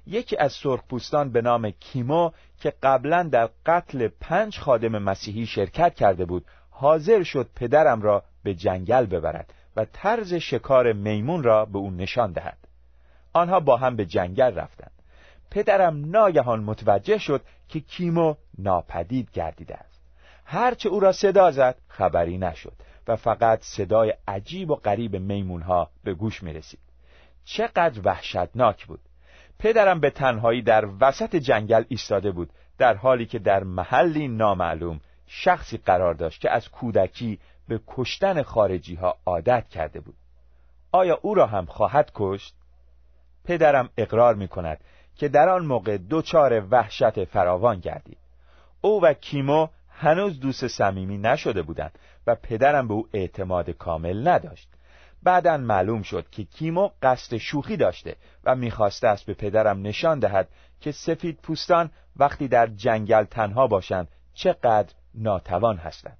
یکی 0.06 0.36
از 0.36 0.52
سرخپوستان 0.52 1.32
به 1.32 1.42
نام 1.42 1.70
کیمو 1.70 2.30
که 2.60 2.72
قبلا 2.82 3.22
در 3.22 3.48
قتل 3.66 4.08
پنج 4.20 4.58
خادم 4.58 4.98
مسیحی 4.98 5.46
شرکت 5.46 5.94
کرده 5.94 6.24
بود 6.24 6.44
حاضر 6.70 7.22
شد 7.22 7.50
پدرم 7.56 8.02
را 8.02 8.22
به 8.42 8.54
جنگل 8.54 9.06
ببرد 9.06 9.52
و 9.76 9.84
طرز 9.84 10.34
شکار 10.34 10.92
میمون 10.92 11.42
را 11.42 11.64
به 11.64 11.78
او 11.78 11.90
نشان 11.90 12.32
دهد. 12.32 12.58
آنها 13.32 13.60
با 13.60 13.76
هم 13.76 13.96
به 13.96 14.06
جنگل 14.06 14.54
رفتند. 14.54 14.90
پدرم 15.50 16.10
ناگهان 16.10 16.64
متوجه 16.64 17.18
شد 17.18 17.42
که 17.74 17.80
کیمو 17.80 18.34
ناپدید 18.58 19.30
گردیده 19.30 19.76
است. 19.76 20.02
هرچه 20.44 20.88
او 20.88 21.00
را 21.00 21.12
صدا 21.12 21.50
زد 21.50 21.76
خبری 21.88 22.38
نشد 22.38 22.72
و 23.08 23.16
فقط 23.16 23.62
صدای 23.62 24.14
عجیب 24.28 24.70
و 24.70 24.74
غریب 24.74 25.16
میمونها 25.16 25.90
به 26.04 26.14
گوش 26.14 26.42
می 26.42 26.52
رسید 26.52 26.80
چقدر 27.44 28.00
وحشتناک 28.04 28.86
بود. 28.86 29.00
پدرم 29.58 30.00
به 30.00 30.10
تنهایی 30.10 30.62
در 30.62 30.88
وسط 31.00 31.36
جنگل 31.36 31.84
ایستاده 31.88 32.30
بود 32.30 32.50
در 32.78 32.94
حالی 32.94 33.26
که 33.26 33.38
در 33.38 33.64
محلی 33.64 34.28
نامعلوم 34.28 35.00
شخصی 35.26 35.76
قرار 35.76 36.14
داشت 36.14 36.40
که 36.40 36.50
از 36.50 36.68
کودکی 36.68 37.38
به 37.68 37.80
کشتن 37.86 38.42
خارجی 38.42 38.94
ها 38.94 39.18
عادت 39.26 39.68
کرده 39.68 40.00
بود. 40.00 40.14
آیا 40.92 41.18
او 41.22 41.34
را 41.34 41.46
هم 41.46 41.66
خواهد 41.66 42.10
کشت؟ 42.14 42.54
پدرم 43.44 43.88
اقرار 43.96 44.34
می 44.34 44.48
کند 44.48 44.80
که 45.16 45.28
در 45.28 45.48
آن 45.48 45.66
موقع 45.66 45.96
دوچار 45.96 46.66
وحشت 46.70 47.24
فراوان 47.24 47.80
گردید. 47.80 48.18
او 48.80 49.02
و 49.02 49.12
کیمو 49.12 49.68
هنوز 49.88 50.40
دوست 50.40 50.66
صمیمی 50.66 51.18
نشده 51.18 51.62
بودند 51.62 51.98
و 52.26 52.34
پدرم 52.34 52.88
به 52.88 52.94
او 52.94 53.08
اعتماد 53.12 53.70
کامل 53.70 54.28
نداشت. 54.28 54.68
بعدا 55.22 55.56
معلوم 55.56 56.02
شد 56.02 56.30
که 56.30 56.44
کیمو 56.44 56.90
قصد 57.02 57.36
شوخی 57.36 57.76
داشته 57.76 58.16
و 58.44 58.54
می‌خواسته 58.54 59.08
است 59.08 59.26
به 59.26 59.34
پدرم 59.34 59.82
نشان 59.82 60.18
دهد 60.18 60.48
که 60.80 60.92
سفید 60.92 61.38
پوستان 61.42 61.90
وقتی 62.16 62.48
در 62.48 62.66
جنگل 62.66 63.24
تنها 63.24 63.66
باشند 63.66 64.08
چقدر 64.34 64.94
ناتوان 65.14 65.76
هستند. 65.76 66.18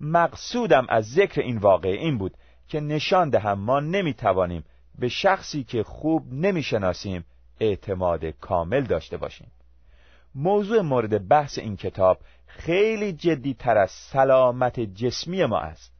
مقصودم 0.00 0.86
از 0.88 1.12
ذکر 1.12 1.40
این 1.40 1.58
واقعه 1.58 1.92
این 1.92 2.18
بود 2.18 2.36
که 2.68 2.80
نشان 2.80 3.30
دهم 3.30 3.58
ما 3.58 3.80
نمی‌توانیم 3.80 4.64
به 4.98 5.08
شخصی 5.08 5.64
که 5.64 5.82
خوب 5.82 6.32
نمی‌شناسیم 6.32 7.24
اعتماد 7.60 8.24
کامل 8.24 8.80
داشته 8.80 9.16
باشیم 9.16 9.50
موضوع 10.34 10.80
مورد 10.80 11.28
بحث 11.28 11.58
این 11.58 11.76
کتاب 11.76 12.18
خیلی 12.46 13.12
جدی 13.12 13.54
تر 13.54 13.78
از 13.78 13.90
سلامت 13.90 14.80
جسمی 14.80 15.44
ما 15.44 15.58
است. 15.58 15.92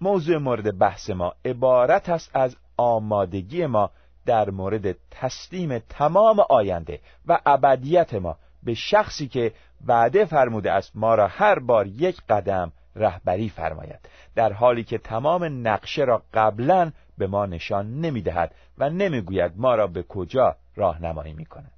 موضوع 0.00 0.38
مورد 0.38 0.78
بحث 0.78 1.10
ما 1.10 1.34
عبارت 1.44 2.08
است 2.08 2.30
از 2.34 2.56
آمادگی 2.76 3.66
ما 3.66 3.90
در 4.26 4.50
مورد 4.50 4.96
تسلیم 5.10 5.78
تمام 5.78 6.40
آینده 6.48 7.00
و 7.26 7.40
ابدیت 7.46 8.14
ما 8.14 8.36
به 8.62 8.74
شخصی 8.74 9.28
که 9.28 9.52
وعده 9.86 10.24
فرموده 10.24 10.72
است 10.72 10.96
ما 10.96 11.14
را 11.14 11.26
هر 11.26 11.58
بار 11.58 11.86
یک 11.86 12.20
قدم 12.28 12.72
رهبری 12.96 13.48
فرماید. 13.48 14.08
در 14.34 14.52
حالی 14.52 14.84
که 14.84 14.98
تمام 14.98 15.68
نقشه 15.68 16.04
را 16.04 16.22
قبلا 16.34 16.92
به 17.18 17.26
ما 17.26 17.46
نشان 17.46 18.00
نمی‌دهد 18.00 18.54
و 18.78 18.90
نمی‌گوید 18.90 19.52
ما 19.56 19.74
را 19.74 19.86
به 19.86 20.02
کجا 20.02 20.56
راهنمایی 20.74 21.32
می‌کند 21.32 21.72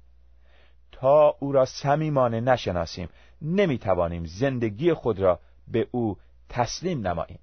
تا 0.91 1.35
او 1.39 1.51
را 1.51 1.65
صمیمانه 1.65 2.39
نشناسیم 2.39 3.09
نمی‌توانیم 3.41 4.25
زندگی 4.25 4.93
خود 4.93 5.19
را 5.19 5.39
به 5.67 5.87
او 5.91 6.17
تسلیم 6.49 7.07
نماییم. 7.07 7.39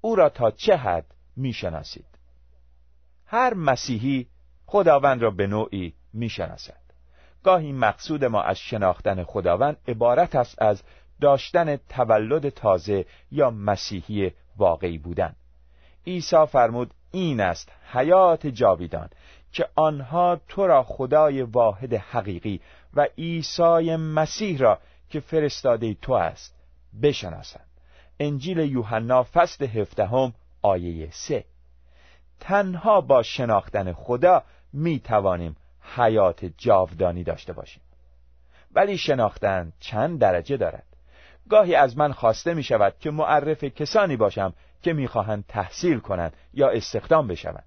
او 0.00 0.16
را 0.16 0.28
تا 0.28 0.50
چه 0.50 0.76
حد 0.76 1.06
می‌شناسید؟ 1.36 2.06
هر 3.26 3.54
مسیحی 3.54 4.26
خداوند 4.66 5.22
را 5.22 5.30
به 5.30 5.46
نوعی 5.46 5.94
می‌شناسد. 6.12 6.80
گاهی 7.42 7.72
مقصود 7.72 8.24
ما 8.24 8.42
از 8.42 8.58
شناختن 8.58 9.24
خداوند 9.24 9.76
عبارت 9.88 10.34
است 10.34 10.62
از 10.62 10.82
داشتن 11.20 11.76
تولد 11.76 12.48
تازه 12.48 13.06
یا 13.30 13.50
مسیحی 13.50 14.32
واقعی 14.56 14.98
بودن. 14.98 15.36
عیسی 16.06 16.46
فرمود 16.46 16.94
این 17.10 17.40
است 17.40 17.72
حیات 17.92 18.46
جاویدان. 18.46 19.08
که 19.52 19.68
آنها 19.74 20.40
تو 20.48 20.66
را 20.66 20.82
خدای 20.82 21.42
واحد 21.42 21.94
حقیقی 21.94 22.60
و 22.94 23.06
عیسی 23.18 23.96
مسیح 23.96 24.58
را 24.58 24.78
که 25.10 25.20
فرستاده 25.20 25.94
تو 25.94 26.12
است 26.12 26.54
بشناسند. 27.02 27.66
انجیل 28.20 28.58
یوحنا 28.58 29.22
فصل 29.22 29.66
هفدهم 29.66 30.34
آیه 30.62 31.08
سه. 31.10 31.44
تنها 32.40 33.00
با 33.00 33.22
شناختن 33.22 33.92
خدا 33.92 34.42
می 34.72 35.00
توانیم 35.00 35.56
حیات 35.96 36.44
جاودانی 36.58 37.24
داشته 37.24 37.52
باشیم. 37.52 37.82
ولی 38.74 38.98
شناختن 38.98 39.72
چند 39.80 40.18
درجه 40.18 40.56
دارد. 40.56 40.84
گاهی 41.48 41.74
از 41.74 41.98
من 41.98 42.12
خواسته 42.12 42.54
می 42.54 42.62
شود 42.62 42.94
که 43.00 43.10
معرف 43.10 43.64
کسانی 43.64 44.16
باشم 44.16 44.52
که 44.82 44.92
می‌خواهند 44.92 45.44
تحصیل 45.48 45.98
کنند 45.98 46.36
یا 46.54 46.70
استخدام 46.70 47.28
بشوند. 47.28 47.64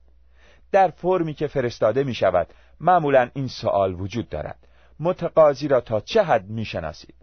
در 0.73 0.87
فرمی 0.87 1.33
که 1.33 1.47
فرستاده 1.47 2.03
می 2.03 2.13
شود 2.13 2.47
معمولا 2.79 3.29
این 3.33 3.47
سوال 3.47 4.01
وجود 4.01 4.29
دارد. 4.29 4.67
متقاضی 4.99 5.67
را 5.67 5.81
تا 5.81 5.99
چه 5.99 6.23
حد 6.23 6.49
می 6.49 6.65
شناسید 6.65 7.15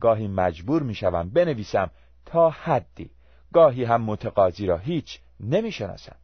گاهی 0.00 0.28
مجبور 0.28 0.82
می‌شوم 0.82 1.30
بنویسم 1.30 1.90
تا 2.26 2.50
حدی. 2.50 3.10
گاهی 3.52 3.84
هم 3.84 4.02
متقاضی 4.02 4.66
را 4.66 4.76
هیچ 4.76 5.20
نمی‌شناسم. 5.40 6.16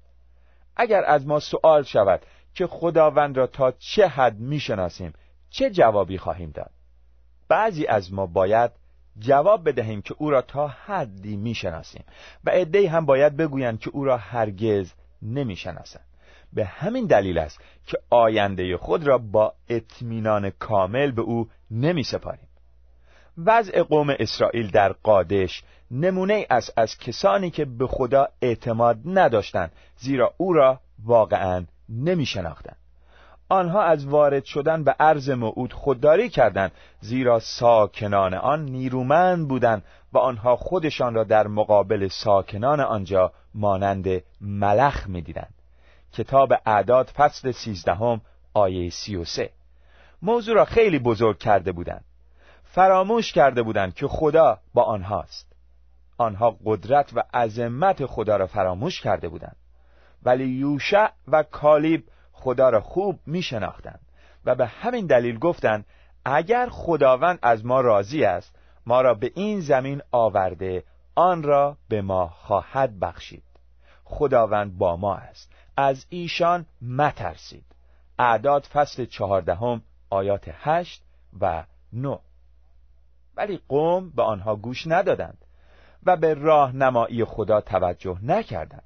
اگر 0.76 1.04
از 1.04 1.26
ما 1.26 1.40
سوال 1.40 1.82
شود 1.82 2.20
که 2.54 2.66
خداوند 2.66 3.36
را 3.36 3.46
تا 3.46 3.72
چه 3.72 4.06
حد 4.06 4.38
می‌شناسیم 4.38 5.12
چه 5.50 5.70
جوابی 5.70 6.18
خواهیم 6.18 6.50
داد؟ 6.50 6.70
بعضی 7.48 7.86
از 7.86 8.12
ما 8.12 8.26
باید 8.26 8.70
جواب 9.18 9.68
بدهیم 9.68 10.02
که 10.02 10.14
او 10.18 10.30
را 10.30 10.42
تا 10.42 10.66
حدی 10.68 11.36
می‌شناسیم 11.36 12.04
و 12.44 12.50
عدهای 12.50 12.86
هم 12.86 13.06
باید 13.06 13.36
بگویند 13.36 13.80
که 13.80 13.90
او 13.90 14.04
را 14.04 14.16
هرگز 14.16 14.92
نمی‌شناسند. 15.22 16.15
به 16.52 16.64
همین 16.64 17.06
دلیل 17.06 17.38
است 17.38 17.60
که 17.86 17.98
آینده 18.10 18.76
خود 18.76 19.06
را 19.06 19.18
با 19.18 19.52
اطمینان 19.68 20.50
کامل 20.50 21.10
به 21.10 21.22
او 21.22 21.48
نمی 21.70 22.02
سپاریم. 22.02 22.48
وضع 23.44 23.82
قوم 23.82 24.10
اسرائیل 24.18 24.70
در 24.70 24.92
قادش 24.92 25.62
نمونه 25.90 26.46
است 26.50 26.72
از 26.76 26.98
کسانی 26.98 27.50
که 27.50 27.64
به 27.64 27.86
خدا 27.86 28.28
اعتماد 28.42 28.98
نداشتند 29.04 29.72
زیرا 29.96 30.34
او 30.36 30.52
را 30.52 30.80
واقعا 31.04 31.64
نمی 31.88 32.26
شناختند. 32.26 32.76
آنها 33.48 33.82
از 33.82 34.06
وارد 34.06 34.44
شدن 34.44 34.84
به 34.84 34.96
عرض 35.00 35.30
موعود 35.30 35.72
خودداری 35.72 36.28
کردند 36.28 36.72
زیرا 37.00 37.40
ساکنان 37.40 38.34
آن 38.34 38.64
نیرومند 38.64 39.48
بودند 39.48 39.84
و 40.12 40.18
آنها 40.18 40.56
خودشان 40.56 41.14
را 41.14 41.24
در 41.24 41.46
مقابل 41.46 42.08
ساکنان 42.08 42.80
آنجا 42.80 43.32
مانند 43.54 44.22
ملخ 44.40 45.08
می‌دیدند 45.08 45.54
کتاب 46.16 46.52
اعداد 46.66 47.06
فصل 47.06 47.50
سیزدهم 47.50 48.20
آیه 48.54 48.90
سی 48.90 49.16
و 49.16 49.24
سه. 49.24 49.50
موضوع 50.22 50.54
را 50.54 50.64
خیلی 50.64 50.98
بزرگ 50.98 51.38
کرده 51.38 51.72
بودند. 51.72 52.04
فراموش 52.64 53.32
کرده 53.32 53.62
بودند 53.62 53.94
که 53.94 54.08
خدا 54.08 54.58
با 54.74 54.82
آنهاست. 54.82 55.52
آنها 56.18 56.56
قدرت 56.64 57.10
و 57.14 57.22
عظمت 57.34 58.06
خدا 58.06 58.36
را 58.36 58.46
فراموش 58.46 59.00
کرده 59.00 59.28
بودند. 59.28 59.56
ولی 60.22 60.44
یوشع 60.44 61.08
و 61.28 61.42
کالیب 61.42 62.04
خدا 62.32 62.70
را 62.70 62.80
خوب 62.80 63.18
می 63.26 63.42
شناختند 63.42 64.00
و 64.44 64.54
به 64.54 64.66
همین 64.66 65.06
دلیل 65.06 65.38
گفتند 65.38 65.86
اگر 66.24 66.68
خداوند 66.68 67.38
از 67.42 67.66
ما 67.66 67.80
راضی 67.80 68.24
است 68.24 68.58
ما 68.86 69.00
را 69.00 69.14
به 69.14 69.32
این 69.34 69.60
زمین 69.60 70.02
آورده 70.12 70.84
آن 71.14 71.42
را 71.42 71.76
به 71.88 72.02
ما 72.02 72.28
خواهد 72.28 73.00
بخشید. 73.00 73.42
خداوند 74.04 74.78
با 74.78 74.96
ما 74.96 75.14
است. 75.14 75.55
از 75.76 76.06
ایشان 76.08 76.66
مترسید. 76.82 77.64
اعداد 78.18 78.62
فصل 78.64 79.04
چهاردهم 79.04 79.82
آیات 80.10 80.50
هشت 80.52 81.02
و 81.40 81.64
نو. 81.92 82.18
ولی 83.36 83.60
قوم 83.68 84.10
به 84.10 84.22
آنها 84.22 84.56
گوش 84.56 84.86
ندادند 84.86 85.44
و 86.02 86.16
به 86.16 86.34
راهنمایی 86.34 87.24
خدا 87.24 87.60
توجه 87.60 88.18
نکردند. 88.22 88.82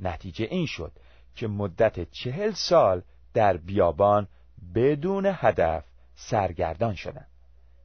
نتیجه 0.00 0.44
این 0.50 0.66
شد 0.66 0.92
که 1.34 1.48
مدت 1.48 2.10
چهل 2.10 2.50
سال 2.50 3.02
در 3.34 3.56
بیابان 3.56 4.28
بدون 4.74 5.32
هدف 5.34 5.84
سرگردان 6.14 6.94
شدند. 6.94 7.28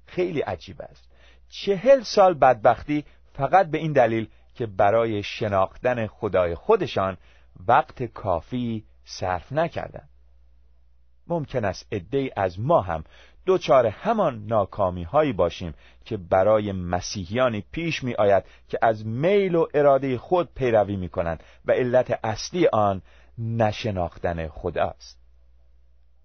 خیلی 0.05 0.41
عجیب 0.41 0.81
است. 0.81 1.09
چهل 1.49 2.01
سال 2.01 2.33
بدبختی 2.33 3.05
فقط 3.33 3.67
به 3.67 3.77
این 3.77 3.93
دلیل 3.93 4.29
که 4.55 4.65
برای 4.65 5.23
شناختن 5.23 6.07
خدای 6.07 6.55
خودشان 6.55 7.17
وقت 7.67 8.03
کافی 8.03 8.85
صرف 9.05 9.51
نکردند 9.51 10.09
ممکن 11.27 11.65
است 11.65 11.87
عده 11.91 12.31
از 12.35 12.59
ما 12.59 12.81
هم 12.81 13.03
دوچار 13.45 13.87
همان 13.87 14.45
ناکامی 14.45 15.03
هایی 15.03 15.33
باشیم 15.33 15.73
که 16.05 16.17
برای 16.17 16.71
مسیحیانی 16.71 17.63
پیش 17.71 18.03
می 18.03 18.13
آید 18.13 18.43
که 18.67 18.79
از 18.81 19.05
میل 19.05 19.55
و 19.55 19.67
اراده 19.73 20.17
خود 20.17 20.53
پیروی 20.53 20.95
می 20.95 21.09
کنند 21.09 21.43
و 21.65 21.71
علت 21.71 22.19
اصلی 22.23 22.67
آن 22.67 23.01
نشناختن 23.37 24.47
خداست. 24.47 25.27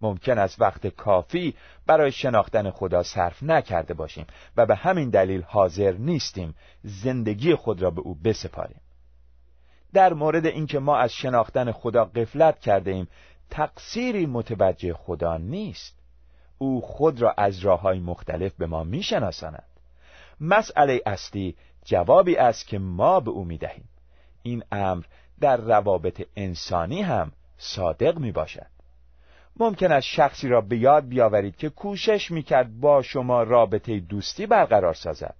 ممکن 0.00 0.38
است 0.38 0.60
وقت 0.60 0.86
کافی 0.86 1.54
برای 1.86 2.12
شناختن 2.12 2.70
خدا 2.70 3.02
صرف 3.02 3.42
نکرده 3.42 3.94
باشیم 3.94 4.26
و 4.56 4.66
به 4.66 4.74
همین 4.74 5.10
دلیل 5.10 5.42
حاضر 5.42 5.92
نیستیم 5.92 6.54
زندگی 6.82 7.54
خود 7.54 7.82
را 7.82 7.90
به 7.90 8.00
او 8.00 8.14
بسپاریم. 8.14 8.80
در 9.92 10.12
مورد 10.12 10.46
اینکه 10.46 10.78
ما 10.78 10.96
از 10.96 11.12
شناختن 11.12 11.72
خدا 11.72 12.04
قفلت 12.04 12.58
کرده 12.60 12.90
ایم 12.90 13.08
تقصیری 13.50 14.26
متوجه 14.26 14.92
خدا 14.92 15.36
نیست. 15.36 15.98
او 16.58 16.80
خود 16.80 17.22
را 17.22 17.34
از 17.36 17.58
راه 17.58 17.80
های 17.80 17.98
مختلف 17.98 18.54
به 18.54 18.66
ما 18.66 18.84
میشناساند. 18.84 19.64
مسئله 20.40 21.00
اصلی 21.06 21.56
جوابی 21.84 22.36
است 22.36 22.66
که 22.66 22.78
ما 22.78 23.20
به 23.20 23.30
او 23.30 23.44
می‌دهیم. 23.44 23.88
این 24.42 24.62
امر 24.72 25.04
در 25.40 25.56
روابط 25.56 26.22
انسانی 26.36 27.02
هم 27.02 27.32
صادق 27.58 28.18
می 28.18 28.32
باشد 28.32 28.66
ممکن 29.56 29.92
است 29.92 30.06
شخصی 30.06 30.48
را 30.48 30.60
به 30.60 30.76
یاد 30.76 31.08
بیاورید 31.08 31.56
که 31.56 31.68
کوشش 31.68 32.30
می‌کرد 32.30 32.80
با 32.80 33.02
شما 33.02 33.42
رابطه 33.42 34.00
دوستی 34.00 34.46
برقرار 34.46 34.94
سازد. 34.94 35.34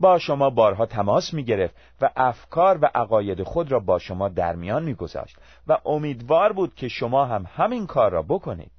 با 0.00 0.18
شما 0.18 0.50
بارها 0.50 0.86
تماس 0.86 1.34
می 1.34 1.44
گرفت 1.44 1.74
و 2.00 2.10
افکار 2.16 2.78
و 2.82 2.90
عقاید 2.94 3.42
خود 3.42 3.72
را 3.72 3.80
با 3.80 3.98
شما 3.98 4.28
در 4.28 4.56
میان 4.56 4.82
می 4.82 4.94
گذاشت 4.94 5.36
و 5.66 5.78
امیدوار 5.84 6.52
بود 6.52 6.74
که 6.74 6.88
شما 6.88 7.24
هم 7.24 7.46
همین 7.54 7.86
کار 7.86 8.10
را 8.10 8.22
بکنید 8.22 8.72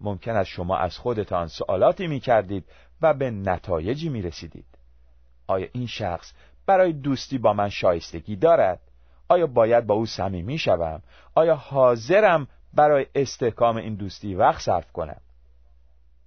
ممکن 0.00 0.32
است 0.32 0.50
شما 0.50 0.76
از 0.76 0.98
خودتان 0.98 1.48
سوالاتی 1.48 2.06
می 2.06 2.20
کردید 2.20 2.64
و 3.02 3.14
به 3.14 3.30
نتایجی 3.30 4.08
می 4.08 4.22
رسیدید 4.22 4.66
آیا 5.46 5.68
این 5.72 5.86
شخص 5.86 6.32
برای 6.66 6.92
دوستی 6.92 7.38
با 7.38 7.52
من 7.52 7.68
شایستگی 7.68 8.36
دارد؟ 8.36 8.80
آیا 9.28 9.46
باید 9.46 9.86
با 9.86 9.94
او 9.94 10.06
صمیمی 10.06 10.58
شوم؟ 10.58 11.02
آیا 11.34 11.54
حاضرم 11.54 12.48
برای 12.74 13.06
استحکام 13.14 13.76
این 13.76 13.94
دوستی 13.94 14.34
وقت 14.34 14.62
صرف 14.62 14.92
کنم؟ 14.92 15.20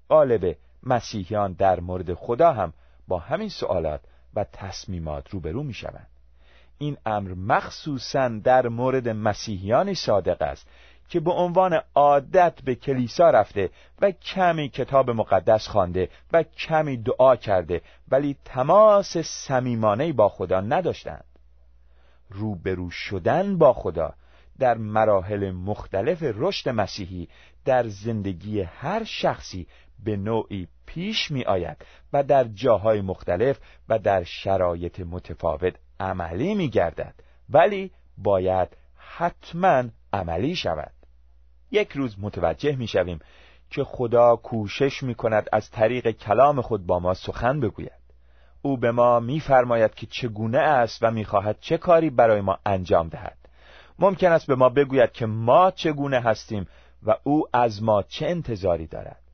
غالب 0.09 0.55
مسیحیان 0.83 1.53
در 1.53 1.79
مورد 1.79 2.13
خدا 2.13 2.51
هم 2.51 2.73
با 3.07 3.19
همین 3.19 3.49
سوالات 3.49 4.01
و 4.37 4.43
تصمیمات 4.43 5.29
روبرو 5.29 5.63
می 5.63 5.73
شوند. 5.73 6.07
این 6.77 6.97
امر 7.05 7.33
مخصوصا 7.33 8.27
در 8.27 8.67
مورد 8.67 9.09
مسیحیانی 9.09 9.95
صادق 9.95 10.41
است 10.41 10.67
که 11.09 11.19
به 11.19 11.31
عنوان 11.31 11.81
عادت 11.95 12.61
به 12.61 12.75
کلیسا 12.75 13.29
رفته 13.29 13.69
و 14.01 14.11
کمی 14.11 14.69
کتاب 14.69 15.09
مقدس 15.09 15.67
خوانده 15.67 16.09
و 16.33 16.43
کمی 16.43 16.97
دعا 16.97 17.35
کرده 17.35 17.81
ولی 18.07 18.35
تماس 18.45 19.17
صمیمانه 19.17 20.13
با 20.13 20.29
خدا 20.29 20.61
نداشتند 20.61 21.25
روبرو 22.29 22.89
شدن 22.89 23.57
با 23.57 23.73
خدا 23.73 24.13
در 24.59 24.77
مراحل 24.77 25.51
مختلف 25.51 26.19
رشد 26.21 26.69
مسیحی 26.69 27.29
در 27.65 27.87
زندگی 27.87 28.61
هر 28.61 29.03
شخصی 29.03 29.67
به 30.03 30.17
نوعی 30.17 30.67
پیش 30.85 31.31
می 31.31 31.43
آید 31.43 31.85
و 32.13 32.23
در 32.23 32.43
جاهای 32.43 33.01
مختلف 33.01 33.59
و 33.89 33.99
در 33.99 34.23
شرایط 34.23 34.99
متفاوت 34.99 35.75
عملی 35.99 36.55
می 36.55 36.69
گردد 36.69 37.13
ولی 37.49 37.91
باید 38.17 38.77
حتما 38.95 39.83
عملی 40.13 40.55
شود. 40.55 40.91
یک 41.71 41.91
روز 41.91 42.15
متوجه 42.19 42.75
می 42.75 42.87
شویم 42.87 43.19
که 43.69 43.83
خدا 43.83 44.35
کوشش 44.35 45.03
می 45.03 45.15
کند 45.15 45.49
از 45.51 45.71
طریق 45.71 46.11
کلام 46.11 46.61
خود 46.61 46.85
با 46.85 46.99
ما 46.99 47.13
سخن 47.13 47.59
بگوید. 47.59 47.91
او 48.61 48.77
به 48.77 48.91
ما 48.91 49.19
میفرماید 49.19 49.95
که 49.95 50.05
چگونه 50.05 50.57
است 50.57 50.99
و 51.01 51.11
می‌خواهد 51.11 51.59
چه 51.59 51.77
کاری 51.77 52.09
برای 52.09 52.41
ما 52.41 52.59
انجام 52.65 53.09
دهد. 53.09 53.37
ممکن 53.99 54.31
است 54.31 54.47
به 54.47 54.55
ما 54.55 54.69
بگوید 54.69 55.11
که 55.11 55.25
ما 55.25 55.71
چگونه 55.71 56.19
هستیم 56.19 56.67
و 57.03 57.15
او 57.23 57.43
از 57.53 57.83
ما 57.83 58.03
چه 58.03 58.25
انتظاری 58.25 58.87
دارد. 58.87 59.26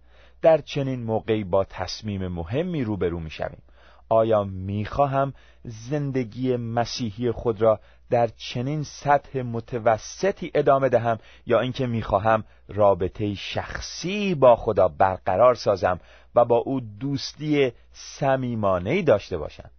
در 0.43 0.57
چنین 0.57 1.03
موقعی 1.03 1.43
با 1.43 1.63
تصمیم 1.63 2.27
مهمی 2.27 2.83
روبرو 2.83 3.19
می‌شویم. 3.19 3.61
آیا 4.09 4.43
می‌خواهم 4.43 5.33
زندگی 5.63 6.55
مسیحی 6.55 7.31
خود 7.31 7.61
را 7.61 7.79
در 8.09 8.27
چنین 8.27 8.83
سطح 8.83 9.41
متوسطی 9.41 10.51
ادامه 10.55 10.89
دهم 10.89 11.17
یا 11.45 11.59
اینکه 11.59 11.87
می‌خواهم 11.87 12.43
رابطه 12.67 13.33
شخصی 13.33 14.35
با 14.35 14.55
خدا 14.55 14.87
برقرار 14.87 15.55
سازم 15.55 15.99
و 16.35 16.45
با 16.45 16.57
او 16.57 16.79
دوستی 16.79 17.71
صمیمانه 17.91 19.01
داشته 19.01 19.37
باشم؟ 19.37 19.69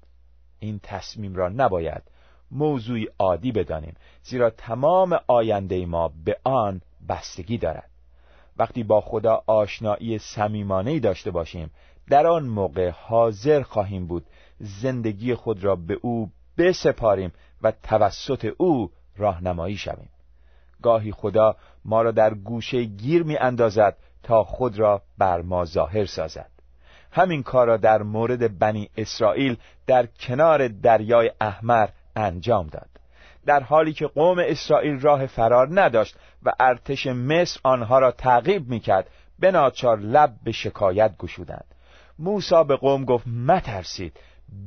این 0.59 0.81
تصمیم 0.83 1.35
را 1.35 1.49
نباید 1.49 2.03
موضوعی 2.51 3.09
عادی 3.19 3.53
بدانیم 3.53 3.95
زیرا 4.23 4.51
تمام 4.51 5.19
آینده 5.27 5.87
ما 5.87 6.13
به 6.25 6.37
آن 6.45 6.81
بستگی 7.09 7.59
دارد. 7.59 7.94
وقتی 8.59 8.83
با 8.83 9.01
خدا 9.01 9.43
آشنایی 9.47 10.19
صمیمانه 10.19 11.01
داشته 11.01 11.31
باشیم 11.31 11.71
در 12.11 12.27
آن 12.27 12.45
موقع 12.45 12.91
حاضر 12.91 13.63
خواهیم 13.63 14.07
بود 14.07 14.27
زندگی 14.61 15.35
خود 15.35 15.65
را 15.65 15.77
به 15.77 15.99
او 16.03 16.31
بسپاریم 16.59 17.33
و 17.63 17.73
توسط 17.83 18.53
او 18.57 18.91
راهنمایی 19.17 19.77
شویم. 19.77 20.09
گاهی 20.83 21.13
خدا 21.13 21.57
ما 21.85 22.03
را 22.03 22.11
در 22.11 22.35
گوشه 22.35 22.85
گیر 22.85 23.23
می 23.23 23.37
اندازد 23.37 23.97
تا 24.23 24.45
خود 24.45 24.79
را 24.79 25.03
بر 25.19 25.43
ما 25.43 25.65
ظاهر 25.65 26.05
سازد. 26.05 26.51
همین 27.11 27.43
کار 27.43 27.67
را 27.67 27.77
در 27.77 28.03
مورد 28.03 28.59
بنی 28.59 28.91
اسرائیل 28.97 29.57
در 29.87 30.07
کنار 30.07 30.69
دریای 30.69 31.31
احمر 31.41 31.89
انجام 32.17 32.67
داد. 32.67 32.94
در 33.47 33.63
حالی 33.63 33.93
که 33.93 34.07
قوم 34.07 34.39
اسرائیل 34.39 35.01
راه 35.01 35.27
فرار 35.27 35.81
نداشت 35.81 36.17
و 36.43 36.53
ارتش 36.61 37.07
مصر 37.07 37.61
آنها 37.63 37.99
را 37.99 38.11
تعقیب 38.11 38.69
می‌کرد 38.69 39.11
به 39.39 39.51
ناچار 39.51 39.99
لب 39.99 40.35
به 40.45 40.53
شکایت 40.53 41.17
گشودند. 41.17 41.75
موسا 42.19 42.65
به 42.65 42.77
قوم 42.77 43.05
گفت 43.05 43.27
مترسید 43.27 44.21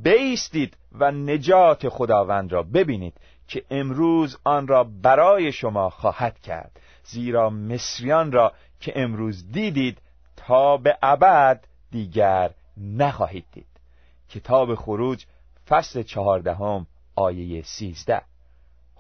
بیستید 0.04 0.78
و 0.92 1.12
نجات 1.12 1.90
خداوند 1.90 2.52
را 2.52 2.64
ببینید 2.64 3.14
که 3.48 3.64
امروز 3.72 4.38
آن 4.44 4.68
را 4.68 4.84
برای 4.84 5.52
شما 5.52 5.90
خواهد 5.90 6.40
کرد 6.40 6.80
زیرا 7.04 7.50
مصریان 7.50 8.32
را 8.32 8.54
که 8.80 8.94
امروز 8.96 9.52
دیدید 9.52 9.98
تا 10.36 10.78
به 10.78 10.98
ابد 11.02 11.64
دیگر 11.92 12.52
نخواهید 12.78 13.46
دید. 13.54 13.68
کتاب 14.30 14.76
خروج 14.76 15.26
فصل 15.68 16.04
چهاردهم 16.04 16.88
آیه 17.16 17.62
سیزده. 17.62 18.22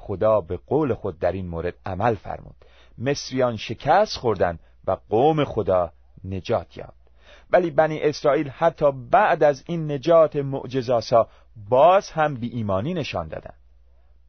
خدا 0.08 0.42
به 0.42 0.58
قول 0.68 0.94
خود 0.94 1.20
در 1.20 1.32
این 1.32 1.48
مورد 1.48 1.74
عمل 1.86 2.16
فرمود. 2.16 2.56
مصریان 2.98 3.58
شکست 3.58 4.18
خوردند 4.18 4.60
و 4.88 4.98
قوم 5.10 5.44
خدا 5.44 5.92
نجات 6.24 6.78
یافت. 6.78 7.08
ولی 7.52 7.72
بنی 7.72 8.02
اسرائیل 8.02 8.50
حتی 8.50 8.92
بعد 9.12 9.44
از 9.44 9.64
این 9.68 9.92
نجات 9.92 10.36
معجزاسا 10.36 11.28
باز 11.70 12.12
هم 12.12 12.36
بی 12.36 12.50
ایمانی 12.50 12.94
نشان 12.94 13.28
دادند. 13.28 13.60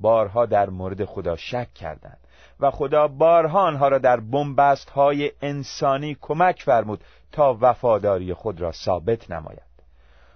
بارها 0.00 0.46
در 0.46 0.70
مورد 0.70 1.04
خدا 1.04 1.36
شک 1.36 1.74
کردند 1.74 2.18
و 2.60 2.70
خدا 2.70 3.08
بارها 3.08 3.62
آنها 3.62 3.88
را 3.88 3.98
در 3.98 4.20
بنبست 4.20 4.90
های 4.90 5.32
انسانی 5.42 6.16
کمک 6.20 6.62
فرمود 6.62 7.04
تا 7.32 7.58
وفاداری 7.60 8.34
خود 8.34 8.60
را 8.60 8.72
ثابت 8.72 9.30
نماید. 9.30 9.68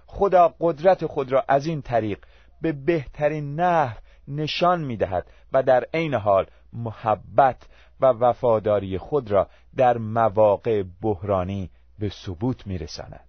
خدا 0.05 0.53
قدرت 0.59 1.05
خود 1.05 1.31
را 1.31 1.43
از 1.47 1.65
این 1.65 1.81
طریق 1.81 2.19
به 2.61 2.71
بهترین 2.71 3.55
نحو 3.59 3.97
نشان 4.27 4.81
می 4.81 4.97
دهد 4.97 5.27
و 5.53 5.63
در 5.63 5.87
عین 5.93 6.13
حال 6.13 6.45
محبت 6.73 7.67
و 8.01 8.05
وفاداری 8.05 8.97
خود 8.97 9.31
را 9.31 9.47
در 9.75 9.97
مواقع 9.97 10.83
بحرانی 11.01 11.69
به 11.99 12.09
ثبوت 12.09 12.67
می 12.67 12.77
رساند. 12.77 13.25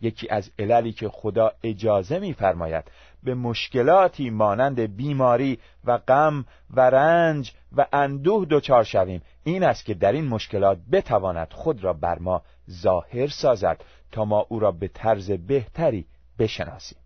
یکی 0.00 0.28
از 0.28 0.50
عللی 0.58 0.92
که 0.92 1.08
خدا 1.08 1.52
اجازه 1.62 2.18
میفرماید 2.18 2.84
به 3.22 3.34
مشکلاتی 3.34 4.30
مانند 4.30 4.80
بیماری 4.80 5.58
و 5.84 5.98
غم 5.98 6.44
و 6.70 6.80
رنج 6.80 7.52
و 7.76 7.86
اندوه 7.92 8.46
دچار 8.50 8.84
شویم 8.84 9.22
این 9.44 9.64
است 9.64 9.84
که 9.84 9.94
در 9.94 10.12
این 10.12 10.28
مشکلات 10.28 10.78
بتواند 10.92 11.52
خود 11.52 11.84
را 11.84 11.92
بر 11.92 12.18
ما 12.18 12.42
ظاهر 12.70 13.26
سازد 13.26 13.84
تا 14.12 14.24
ما 14.24 14.46
او 14.48 14.60
را 14.60 14.72
به 14.72 14.88
طرز 14.88 15.30
بهتری 15.30 16.06
بشناسیم 16.38 16.98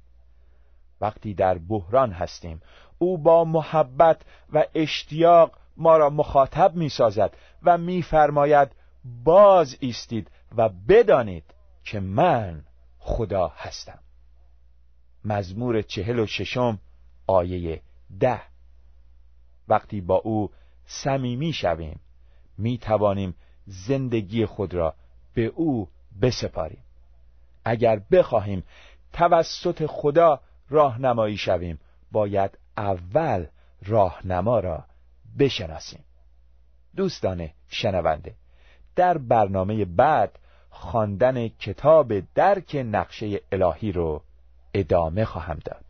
وقتی 1.01 1.35
در 1.35 1.59
بحران 1.59 2.12
هستیم 2.12 2.61
او 3.03 3.19
با 3.19 3.45
محبت 3.45 4.23
و 4.53 4.65
اشتیاق 4.75 5.59
ما 5.77 5.97
را 5.97 6.11
مخاطب 6.11 6.75
می 6.75 6.89
سازد 6.89 7.37
و 7.63 7.79
میفرماید 7.79 8.69
باز 9.25 9.77
ایستید 9.81 10.31
و 10.57 10.69
بدانید 10.69 11.45
که 11.85 12.01
من 12.01 12.65
خدا 12.99 13.53
هستم. 13.57 13.99
مزمور 15.25 15.83
چهل 15.83 16.19
و 16.19 16.27
ششم 16.27 16.79
آیه 17.27 17.83
ده. 18.21 18.43
وقتی 19.69 20.01
با 20.01 20.17
او 20.17 20.51
صمیمی 20.87 21.53
شویم 21.53 22.01
می 22.59 22.79
توانیم 22.79 23.35
زندگی 23.67 24.47
خود 24.47 24.75
را 24.75 24.95
به 25.35 25.47
او 25.47 25.89
بسپاریم. 26.23 26.85
اگر 27.65 28.03
بخواهیم 28.11 28.65
توسط 29.13 29.87
خدا 29.87 30.41
راهنمایی 30.69 31.37
شویم 31.37 31.79
باید 32.13 32.59
اول 32.81 33.47
راهنما 33.83 34.61
را 34.61 34.85
بشناسیم. 35.38 36.05
دوستان 36.97 37.49
شنونده 37.69 38.35
در 38.97 39.19
برنامه 39.19 39.85
بعد 39.85 40.38
خواندن 40.71 41.49
کتاب 41.49 42.21
درک 42.35 42.87
نقشه 42.90 43.40
الهی 43.53 43.93
رو 43.93 44.23
ادامه 44.75 45.25
خواهم 45.25 45.59
داد. 45.64 45.85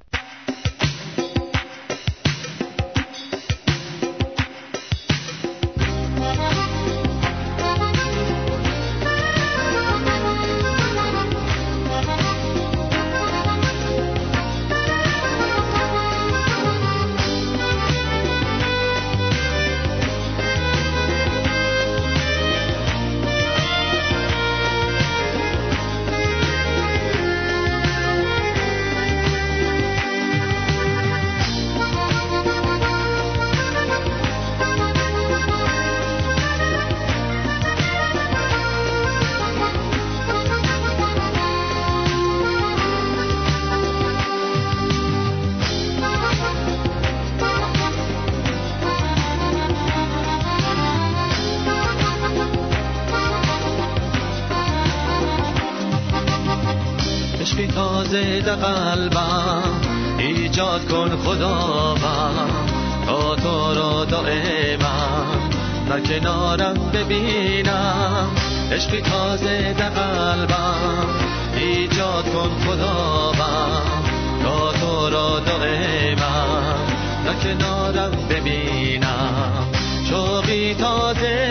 قلبم 58.61 59.63
ایجاد 60.19 60.89
کن 60.89 61.17
خداوند. 61.17 62.71
تا 63.07 63.37
تو 63.37 63.75
را 63.75 64.05
دائمم 64.05 65.51
در 65.89 66.01
کنارم 66.01 66.75
ببینم. 66.75 68.31
عشقی 68.73 69.01
تازه 69.01 69.75
در 69.79 69.89
قلبم 69.89 71.09
ایجاد 71.57 72.25
کن 72.25 72.51
خداوند. 72.67 74.05
تا 74.43 74.73
تو 74.73 75.11
را 75.11 75.41
دائمم 75.41 76.75
در 77.25 77.35
کنارم 77.35 78.11
ببینم. 78.31 79.67
شوقی 80.11 80.75
تازه 80.75 81.51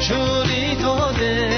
شوری 0.00 0.76
تازه. 0.82 1.55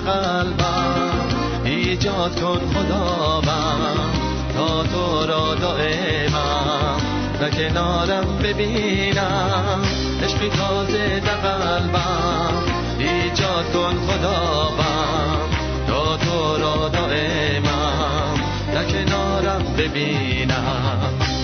قلبم 0.00 1.28
ایجاد 1.64 2.40
کن 2.40 2.60
خداوند 2.74 4.14
تا 4.56 4.82
تو 4.82 5.26
را 5.26 5.54
دائمم. 5.54 6.96
در 7.40 7.50
کنارم 7.50 8.38
ببینم 8.42 9.82
عشقی 10.22 10.48
تازه 10.48 11.20
در 11.20 11.34
قلبم. 11.34 12.52
ایجاد 12.98 13.72
کن 13.72 13.96
خداوند 14.06 15.54
تا 15.86 16.16
تو 16.16 16.56
را 16.62 16.88
دائمم. 16.88 18.34
در 18.74 18.84
کنارم 18.84 19.62
ببینم. 19.78 21.37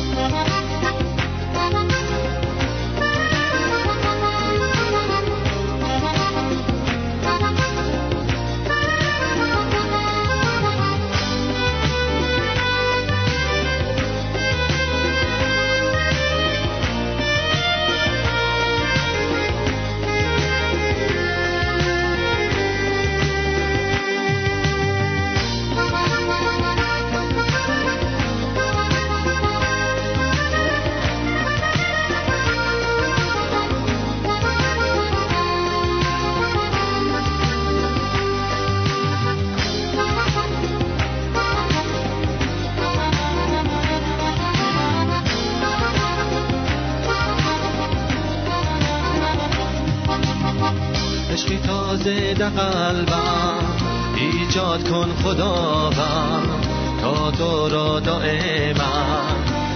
ایجاد 54.54 54.88
کن 54.88 55.14
خداوند 55.22 56.66
تا 57.00 57.30
تو 57.30 57.68
را 57.68 58.00
دائما 58.00 59.22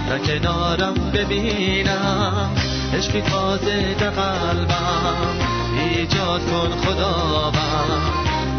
در 0.09 0.17
کنارم 0.19 0.93
ببینم. 0.93 2.51
عشقی 2.97 3.21
تازه 3.21 3.95
در 3.99 4.09
قلبم 4.09 5.37
ایجاد 5.79 6.41
کن 6.41 6.71
خداوند 6.85 8.01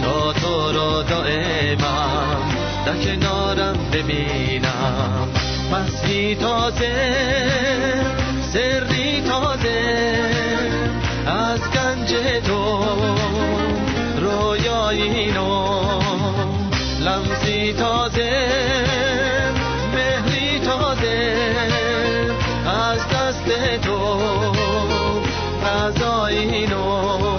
تا 0.02 0.32
تو 0.32 0.72
را 0.72 1.02
دائما 1.02 2.08
در 2.86 2.96
کنارم 2.96 3.76
ببینم. 3.92 5.28
مسیحی 5.72 6.34
تازه 6.34 7.14
سری 8.52 9.20
تازه 9.20 10.20
از 11.26 11.60
گنج 11.60 12.14
تو 12.46 13.29
رویایی 14.90 15.32
نو 15.32 16.00
لمسی 17.00 17.72
تازه 17.72 18.30
مهری 19.94 20.58
تازه 20.58 21.36
از 22.66 23.08
دست 23.08 23.44
تو 23.82 24.18
غذایی 25.66 26.66
نو 26.66 27.36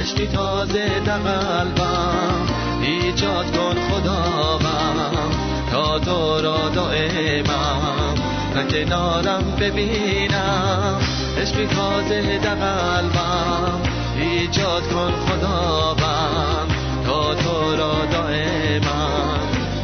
عشقی 0.00 0.26
تازه 0.26 1.00
در 1.06 1.18
قلبم 1.18 2.46
ایجاد 2.82 3.56
کن 3.56 3.76
خداوم 3.90 5.30
تا 5.70 5.98
تو 5.98 6.40
را 6.40 6.68
دائمم. 6.68 8.14
و 8.54 8.62
کنارم 8.62 9.56
ببینم 9.60 10.98
عشقی 11.42 11.66
تازه 11.66 12.38
در 12.38 12.54
قلبم. 12.54 13.73
ایجاد 14.16 14.82
کن 14.82 15.12
خداوم 15.12 16.68
تا 17.06 17.34
تو 17.34 17.76
را 17.76 18.04
دائمم 18.12 19.38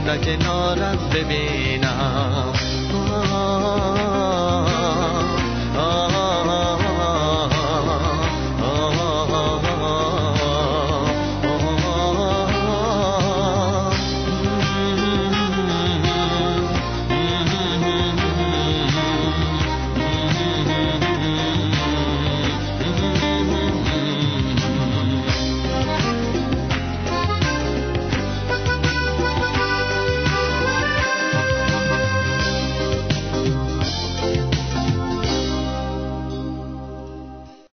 و 0.07 0.16
کنارم 0.16 0.99
ببینم 1.14 2.60